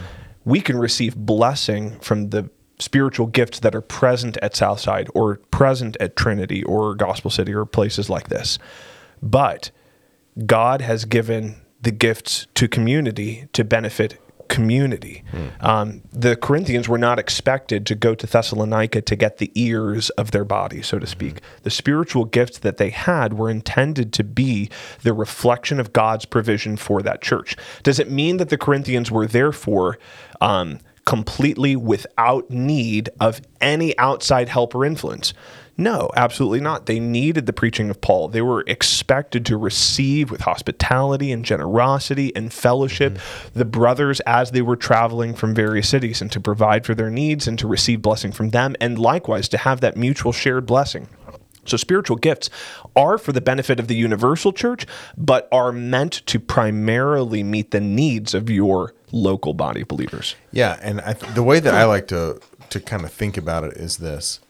We 0.45 0.61
can 0.61 0.79
receive 0.79 1.17
blessing 1.17 1.99
from 1.99 2.31
the 2.31 2.49
spiritual 2.79 3.27
gifts 3.27 3.59
that 3.61 3.75
are 3.75 3.81
present 3.81 4.39
at 4.41 4.55
Southside 4.55 5.09
or 5.13 5.39
present 5.51 5.97
at 5.99 6.15
Trinity 6.15 6.63
or 6.63 6.95
Gospel 6.95 7.33
City 7.33 7.53
or 7.53 7.67
places 7.67 8.09
like 8.09 8.29
this. 8.29 8.61
But 9.21 9.73
God 10.47 10.83
has 10.83 11.05
given 11.05 11.57
the 11.83 11.91
gifts 11.91 12.47
to 12.55 12.69
community 12.69 13.49
to 13.55 13.65
benefit 13.65 14.21
community. 14.49 15.23
Mm. 15.33 15.63
Um, 15.63 16.03
the 16.13 16.37
Corinthians 16.37 16.89
were 16.89 16.99
not 16.99 17.19
expected 17.19 17.87
to 17.87 17.95
go 17.95 18.15
to 18.15 18.27
Thessalonica 18.27 19.03
to 19.03 19.17
get 19.17 19.39
the 19.39 19.51
ears 19.55 20.11
of 20.11 20.31
their 20.31 20.45
body, 20.45 20.83
so 20.83 20.99
to 20.99 21.07
speak. 21.07 21.37
Mm. 21.37 21.63
The 21.63 21.71
spiritual 21.71 22.25
gifts 22.25 22.59
that 22.59 22.77
they 22.77 22.91
had 22.91 23.35
were 23.35 23.51
intended 23.51 24.13
to 24.15 24.25
be 24.25 24.71
the 25.03 25.13
reflection 25.13 25.81
of 25.81 25.93
God's 25.93 26.25
provision 26.25 26.77
for 26.77 27.03
that 27.03 27.23
church. 27.23 27.57
Does 27.83 27.99
it 27.99 28.11
mean 28.11 28.37
that 28.39 28.49
the 28.49 28.59
Corinthians 28.59 29.11
were 29.11 29.27
therefore 29.27 29.99
um, 30.41 30.81
completely 31.05 31.77
without 31.77 32.51
need 32.51 33.09
of 33.21 33.41
any 33.61 33.97
outside 33.99 34.49
help 34.49 34.75
or 34.75 34.85
influence? 34.85 35.33
No, 35.79 36.11
absolutely 36.17 36.61
not. 36.61 36.87
They 36.87 36.99
needed 36.99 37.47
the 37.47 37.53
preaching 37.53 37.91
of 37.91 38.01
Paul. 38.01 38.29
They 38.29 38.41
were 38.41 38.65
expected 38.67 39.45
to 39.47 39.59
receive 39.59 40.31
with 40.31 40.41
hospitality 40.41 41.31
and 41.31 41.45
generosity 41.45 42.35
and 42.35 42.53
fellowship 42.53 43.15
mm-hmm. 43.15 43.59
the 43.59 43.67
brothers 43.67 44.21
as 44.21 44.53
they 44.53 44.63
were 44.63 44.77
traveling 44.77 45.35
from 45.35 45.55
various 45.55 45.89
cities 45.89 46.23
and 46.23 46.33
to 46.33 46.41
provide 46.41 46.87
for 46.87 46.95
their 46.95 47.11
needs 47.11 47.47
and 47.47 47.59
to 47.59 47.67
receive 47.67 48.01
blessing 48.01 48.33
from 48.33 48.51
them 48.51 48.75
and 48.81 48.99
likewise 48.99 49.49
to 49.49 49.59
have 49.59 49.81
that 49.81 49.97
mutual 49.97 50.33
shared 50.33 50.65
blessing. 50.65 51.09
So, 51.67 51.77
spiritual 51.77 52.17
gifts 52.17 52.49
are 52.95 53.19
for 53.19 53.33
the 53.33 53.41
benefit 53.41 53.81
of 53.81 53.89
the 53.89 53.97
universal 53.97 54.53
church, 54.53 54.87
but 55.17 55.49
are 55.51 55.73
meant 55.73 56.25
to 56.27 56.39
primarily 56.39 57.43
meet 57.43 57.73
the 57.73 57.81
needs 57.81 58.35
of 58.35 58.49
your 58.49 58.95
local 59.11 59.53
body 59.53 59.83
of 59.83 59.89
believers. 59.89 60.37
Yeah, 60.53 60.79
and 60.81 61.01
th- 61.01 61.35
the 61.35 61.43
way 61.43 61.61
that 61.61 61.75
I 61.75 61.85
like 61.85 62.07
to 62.09 62.41
to 62.71 62.81
kind 62.81 63.05
of 63.05 63.13
think 63.13 63.37
about 63.37 63.65
it 63.65 63.73
is 63.75 63.97
this: 63.97 64.41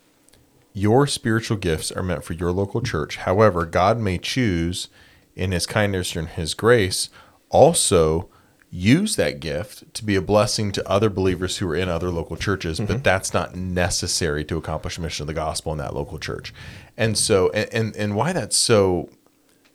Your 0.79 1.07
spiritual 1.07 1.57
gifts 1.57 1.91
are 1.91 2.03
meant 2.03 2.23
for 2.23 2.35
your 2.35 2.53
local 2.53 2.83
church. 2.83 3.17
However, 3.17 3.65
God 3.65 3.99
may 3.99 4.19
choose, 4.19 4.89
in 5.35 5.51
His 5.51 5.65
kindness 5.65 6.15
and 6.15 6.29
His 6.29 6.53
grace, 6.53 7.09
also 7.49 8.29
use 8.71 9.17
that 9.17 9.41
gift 9.41 9.95
to 9.95 10.05
be 10.05 10.17
a 10.17 10.21
blessing 10.21 10.73
to 10.73 10.87
other 10.87 11.09
believers 11.09 11.57
who 11.57 11.71
are 11.71 11.75
in 11.75 11.89
other 11.89 12.11
local 12.11 12.37
churches, 12.37 12.79
but 12.79 13.03
that's 13.03 13.33
not 13.33 13.57
necessary 13.57 14.45
to 14.45 14.59
accomplish 14.59 14.97
the 14.97 15.01
mission 15.01 15.23
of 15.23 15.29
the 15.29 15.33
gospel 15.33 15.73
in 15.73 15.79
that 15.79 15.95
local 15.95 16.19
church. 16.19 16.53
And 16.95 17.17
so, 17.17 17.49
and 17.53 17.73
and, 17.73 17.97
and 17.97 18.15
why 18.15 18.35
that's 18.35 18.59
so, 18.59 19.09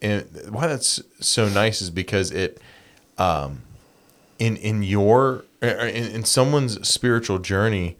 and 0.03 0.27
why 0.51 0.67
that's 0.67 1.01
so 1.19 1.49
nice 1.49 1.81
is 1.81 1.89
because 1.89 2.29
it, 2.29 2.61
um, 3.17 3.63
in 4.37 4.55
in 4.57 4.83
your 4.83 5.45
in, 5.63 5.79
in 5.79 6.23
someone's 6.25 6.87
spiritual 6.87 7.39
journey, 7.39 7.97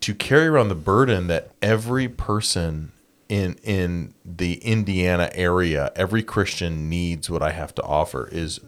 to 0.00 0.14
carry 0.14 0.46
around 0.46 0.68
the 0.68 0.74
burden 0.74 1.26
that 1.26 1.50
every 1.60 2.08
person 2.08 2.92
in 3.28 3.54
in 3.62 4.14
the 4.24 4.54
Indiana 4.54 5.30
area, 5.34 5.92
every 5.94 6.22
Christian 6.22 6.88
needs 6.88 7.30
what 7.30 7.42
I 7.42 7.52
have 7.52 7.74
to 7.76 7.82
offer 7.82 8.28
is 8.30 8.60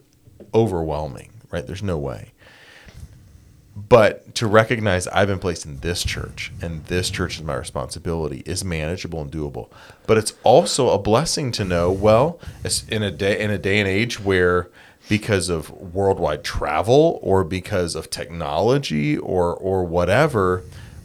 overwhelming, 0.55 1.33
right? 1.51 1.67
There's 1.67 1.83
no 1.83 1.99
way. 1.99 2.33
But 3.75 4.35
to 4.37 4.47
recognize 4.47 5.07
I've 5.09 5.29
been 5.29 5.39
placed 5.39 5.65
in 5.65 5.79
this 5.79 6.05
church 6.05 6.53
and 6.61 6.85
this 6.87 7.09
church 7.11 7.39
is 7.39 7.43
my 7.43 7.55
responsibility 7.55 8.43
is 8.45 8.65
manageable 8.65 9.23
and 9.23 9.33
doable. 9.33 9.71
But 10.07 10.19
it's 10.19 10.35
also 10.45 10.91
a 10.91 10.99
blessing 10.99 11.53
to 11.53 11.65
know, 11.65 11.91
well, 11.91 12.39
in 12.89 13.03
a 13.03 13.11
day 13.11 13.41
in 13.41 13.51
a 13.51 13.59
day 13.59 13.81
and 13.81 13.89
age 13.89 14.21
where 14.21 14.69
because 15.09 15.49
of 15.49 15.71
worldwide 15.71 16.45
travel 16.45 17.19
or 17.23 17.43
because 17.45 17.95
of 17.95 18.11
technology 18.11 19.17
or 19.17 19.55
or 19.55 19.85
whatever, 19.85 20.63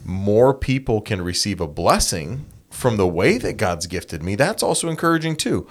more 0.08 0.54
people 0.54 1.02
can 1.02 1.20
receive 1.20 1.60
a 1.60 1.68
blessing 1.68 2.46
from 2.70 2.96
the 2.96 3.06
way 3.06 3.36
that 3.36 3.58
God's 3.58 3.86
gifted 3.86 4.22
me. 4.22 4.36
That's 4.36 4.62
also 4.62 4.88
encouraging 4.88 5.36
too. 5.36 5.68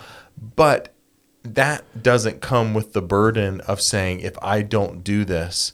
But 0.56 0.94
that 1.42 2.04
doesn't 2.04 2.40
come 2.40 2.76
with 2.76 2.94
the 2.94 3.02
burden 3.02 3.62
of 3.62 3.82
saying 3.82 4.20
if 4.20 4.38
I 4.40 4.62
don't 4.62 5.04
do 5.04 5.26
this, 5.26 5.74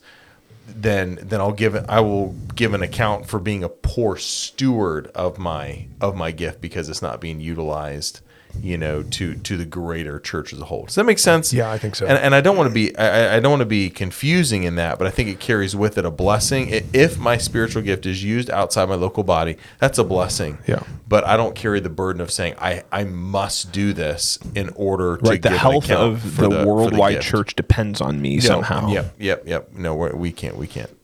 then 0.66 1.20
then 1.22 1.42
I'll 1.42 1.52
give 1.52 1.76
I 1.90 2.00
will 2.00 2.36
give 2.56 2.74
an 2.74 2.82
account 2.82 3.28
for 3.28 3.38
being 3.38 3.66
a 3.66 3.70
poor 3.70 4.16
steward 4.16 5.08
of 5.08 5.38
my 5.38 5.88
of 6.00 6.16
my 6.16 6.32
gift 6.32 6.62
because 6.62 6.88
it's 6.88 7.02
not 7.02 7.20
being 7.20 7.42
utilized 7.42 8.22
you 8.62 8.78
know 8.78 9.02
to 9.04 9.36
to 9.36 9.58
the 9.58 9.66
greater 9.66 10.20
church 10.20 10.54
as 10.54 10.60
a 10.60 10.66
whole 10.66 10.86
does 10.86 10.96
that 10.96 11.06
make 11.06 11.18
sense 11.20 11.52
Yeah, 11.52 11.72
I 11.72 11.78
think 11.78 11.96
so. 11.96 12.06
and, 12.06 12.18
and 12.18 12.36
I 12.36 12.42
don't 12.42 12.56
want 12.56 12.70
to 12.70 12.74
be 12.74 12.96
I, 12.96 13.38
I 13.38 13.40
don't 13.40 13.52
want 13.52 13.62
to 13.62 13.66
be 13.66 13.90
confusing 13.90 14.64
in 14.64 14.76
that 14.76 14.98
but 15.00 15.08
I 15.08 15.10
think 15.10 15.30
it 15.30 15.40
carries 15.40 15.76
with 15.76 15.98
it 15.98 16.06
a 16.06 16.12
blessing 16.12 16.70
if 16.94 17.18
my 17.18 17.38
spiritual 17.38 17.82
gift 17.82 18.06
is 18.06 18.24
used 18.24 18.50
outside 18.52 18.88
my 18.90 18.96
local 18.96 19.24
body 19.24 19.58
that's 19.80 19.98
a 19.98 20.04
blessing 20.04 20.60
Yeah. 20.68 20.84
but 21.08 21.26
I 21.26 21.36
don't 21.36 21.56
carry 21.56 21.80
the 21.80 21.90
burden 21.90 22.22
of 22.22 22.30
saying 22.32 22.56
I 22.60 22.84
I 22.92 23.06
must 23.06 23.72
do 23.72 23.92
this 23.92 24.38
in 24.56 24.70
order 24.76 25.18
to 25.18 25.30
Right, 25.30 25.42
the 25.42 25.50
health 25.58 25.90
of 25.90 26.38
the, 26.38 26.50
for 26.50 26.66
worldwide 26.66 27.16
gift. 27.16 27.28
church 27.28 27.56
depends 27.56 28.02
on 28.02 28.22
me 28.22 28.40
somehow. 28.40 28.90
Yep, 28.90 29.16
yep, 29.20 29.44
yep. 29.48 29.74
No, 29.74 29.96
we 29.96 30.32
can't. 30.32 30.58
We 30.58 30.68
can't. 30.68 30.96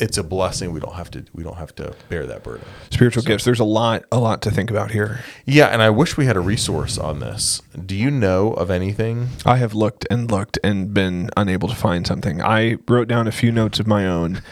It's 0.00 0.16
a 0.18 0.22
blessing. 0.24 0.72
We 0.72 0.80
don't 0.80 0.94
have 0.94 1.10
to. 1.12 1.24
We 1.34 1.42
don't 1.42 1.56
have 1.58 1.74
to 1.76 1.94
bear 2.08 2.26
that 2.26 2.42
burden. 2.42 2.66
Spiritual 2.90 3.22
gifts. 3.22 3.44
There's 3.44 3.60
a 3.60 3.64
lot, 3.64 4.04
a 4.10 4.18
lot 4.18 4.42
to 4.42 4.50
think 4.50 4.70
about 4.70 4.90
here. 4.90 5.20
Yeah, 5.44 5.66
and 5.66 5.82
I 5.82 5.90
wish 5.90 6.16
we 6.16 6.26
had 6.26 6.36
a 6.36 6.40
resource 6.40 6.96
on 6.98 7.20
this. 7.20 7.60
Do 7.86 7.94
you 7.94 8.10
know 8.10 8.52
of 8.54 8.70
anything? 8.70 9.28
I 9.44 9.56
have 9.58 9.74
looked 9.74 10.06
and 10.10 10.30
looked 10.30 10.58
and 10.64 10.94
been 10.94 11.30
unable 11.36 11.68
to 11.68 11.76
find 11.76 12.06
something. 12.06 12.40
I 12.42 12.78
wrote 12.88 13.08
down 13.08 13.28
a 13.28 13.32
few 13.32 13.52
notes 13.52 13.78
of 13.78 13.86
my 13.86 14.06
own. 14.06 14.42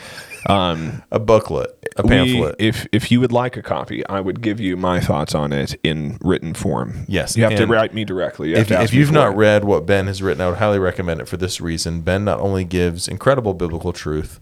Um, 0.47 1.03
A 1.11 1.19
booklet, 1.19 1.71
a 1.97 2.03
we- 2.03 2.09
pamphlet. 2.09 2.55
if 2.61 2.87
if 2.93 3.11
you 3.11 3.19
would 3.21 3.33
like 3.33 3.57
a 3.57 3.63
copy, 3.63 4.07
I 4.07 4.21
would 4.21 4.41
give 4.41 4.61
you 4.61 4.77
my 4.77 5.01
thoughts 5.01 5.35
on 5.35 5.53
it 5.53 5.75
in 5.83 6.17
written 6.21 6.55
form. 6.55 7.05
Yes, 7.09 7.37
you 7.37 7.43
have 7.43 7.57
to 7.57 7.67
write 7.67 7.93
me 7.93 8.05
directly. 8.05 8.51
You 8.51 8.57
if, 8.57 8.71
if 8.71 8.95
you've 8.95 9.11
not 9.13 9.33
it. 9.33 9.37
read 9.37 9.65
what 9.65 9.85
Ben 9.85 10.07
has 10.07 10.23
written, 10.23 10.41
I 10.41 10.49
would 10.49 10.59
highly 10.59 10.79
recommend 10.79 11.21
it 11.21 11.29
for 11.29 11.37
this 11.37 11.61
reason. 11.61 12.03
Ben 12.03 12.25
not 12.25 12.39
only 12.41 12.65
gives 12.65 13.09
incredible 13.09 13.53
biblical 13.53 13.93
truth, 13.93 14.39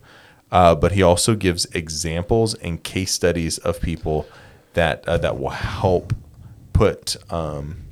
uh, 0.53 0.75
but 0.75 0.93
he 0.93 1.03
also 1.03 1.35
gives 1.35 1.65
examples 1.67 2.55
and 2.55 2.83
case 2.83 3.13
studies 3.13 3.59
of 3.59 3.81
people 3.81 4.27
that 4.75 5.07
uh, 5.09 5.19
that 5.19 5.39
will 5.39 5.51
help 5.51 6.13
put 6.73 7.17
um, 7.33 7.87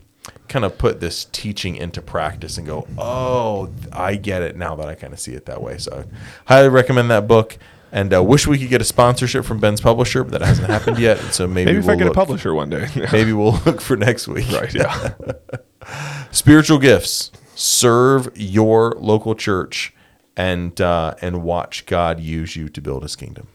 kind 0.49 0.65
of 0.65 0.79
put 0.79 1.01
this 1.01 1.25
teaching 1.27 1.77
into 1.77 2.01
practice 2.01 2.59
and 2.59 2.67
go, 2.67 2.87
oh, 2.99 3.71
I 3.93 4.17
get 4.17 4.43
it 4.43 4.57
now 4.57 4.77
that 4.77 4.89
I 4.89 4.95
kind 4.95 5.13
of 5.13 5.19
see 5.19 5.33
it 5.33 5.47
that 5.47 5.61
way. 5.63 5.79
So, 5.79 6.05
I 6.47 6.55
highly 6.55 6.69
recommend 6.69 7.11
that 7.11 7.27
book. 7.27 7.59
And 7.91 8.13
uh, 8.13 8.25
wish 8.25 8.49
we 8.49 8.59
could 8.59 8.71
get 8.71 8.81
a 8.81 8.85
sponsorship 8.85 9.45
from 9.45 9.61
Ben's 9.61 9.81
publisher, 9.81 10.25
but 10.25 10.33
that 10.33 10.43
hasn't 10.43 10.69
happened 10.69 10.99
yet. 10.99 11.17
So 11.33 11.47
maybe, 11.49 11.67
maybe 11.67 11.79
if 11.79 11.85
we'll 11.85 11.95
I 11.95 11.99
get 11.99 12.05
look, 12.07 12.15
a 12.15 12.17
publisher 12.17 12.53
one 12.53 12.69
day. 12.69 12.89
maybe 13.13 13.33
we'll 13.33 13.61
look 13.65 13.81
for 13.81 13.97
next 13.97 14.27
week. 14.27 14.51
right. 14.51 14.75
Yeah. 14.75 15.15
spiritual 16.33 16.79
gifts 16.79 17.31
serve 17.55 18.29
your 18.35 18.97
local 18.99 19.37
church 19.37 19.94
and 20.37 20.81
uh, 20.81 21.15
and 21.21 21.43
watch 21.43 21.87
god 21.87 22.21
use 22.21 22.57
you 22.57 22.69
to 22.69 22.81
build 22.81 23.03
his 23.03 23.17
kingdom 23.17 23.49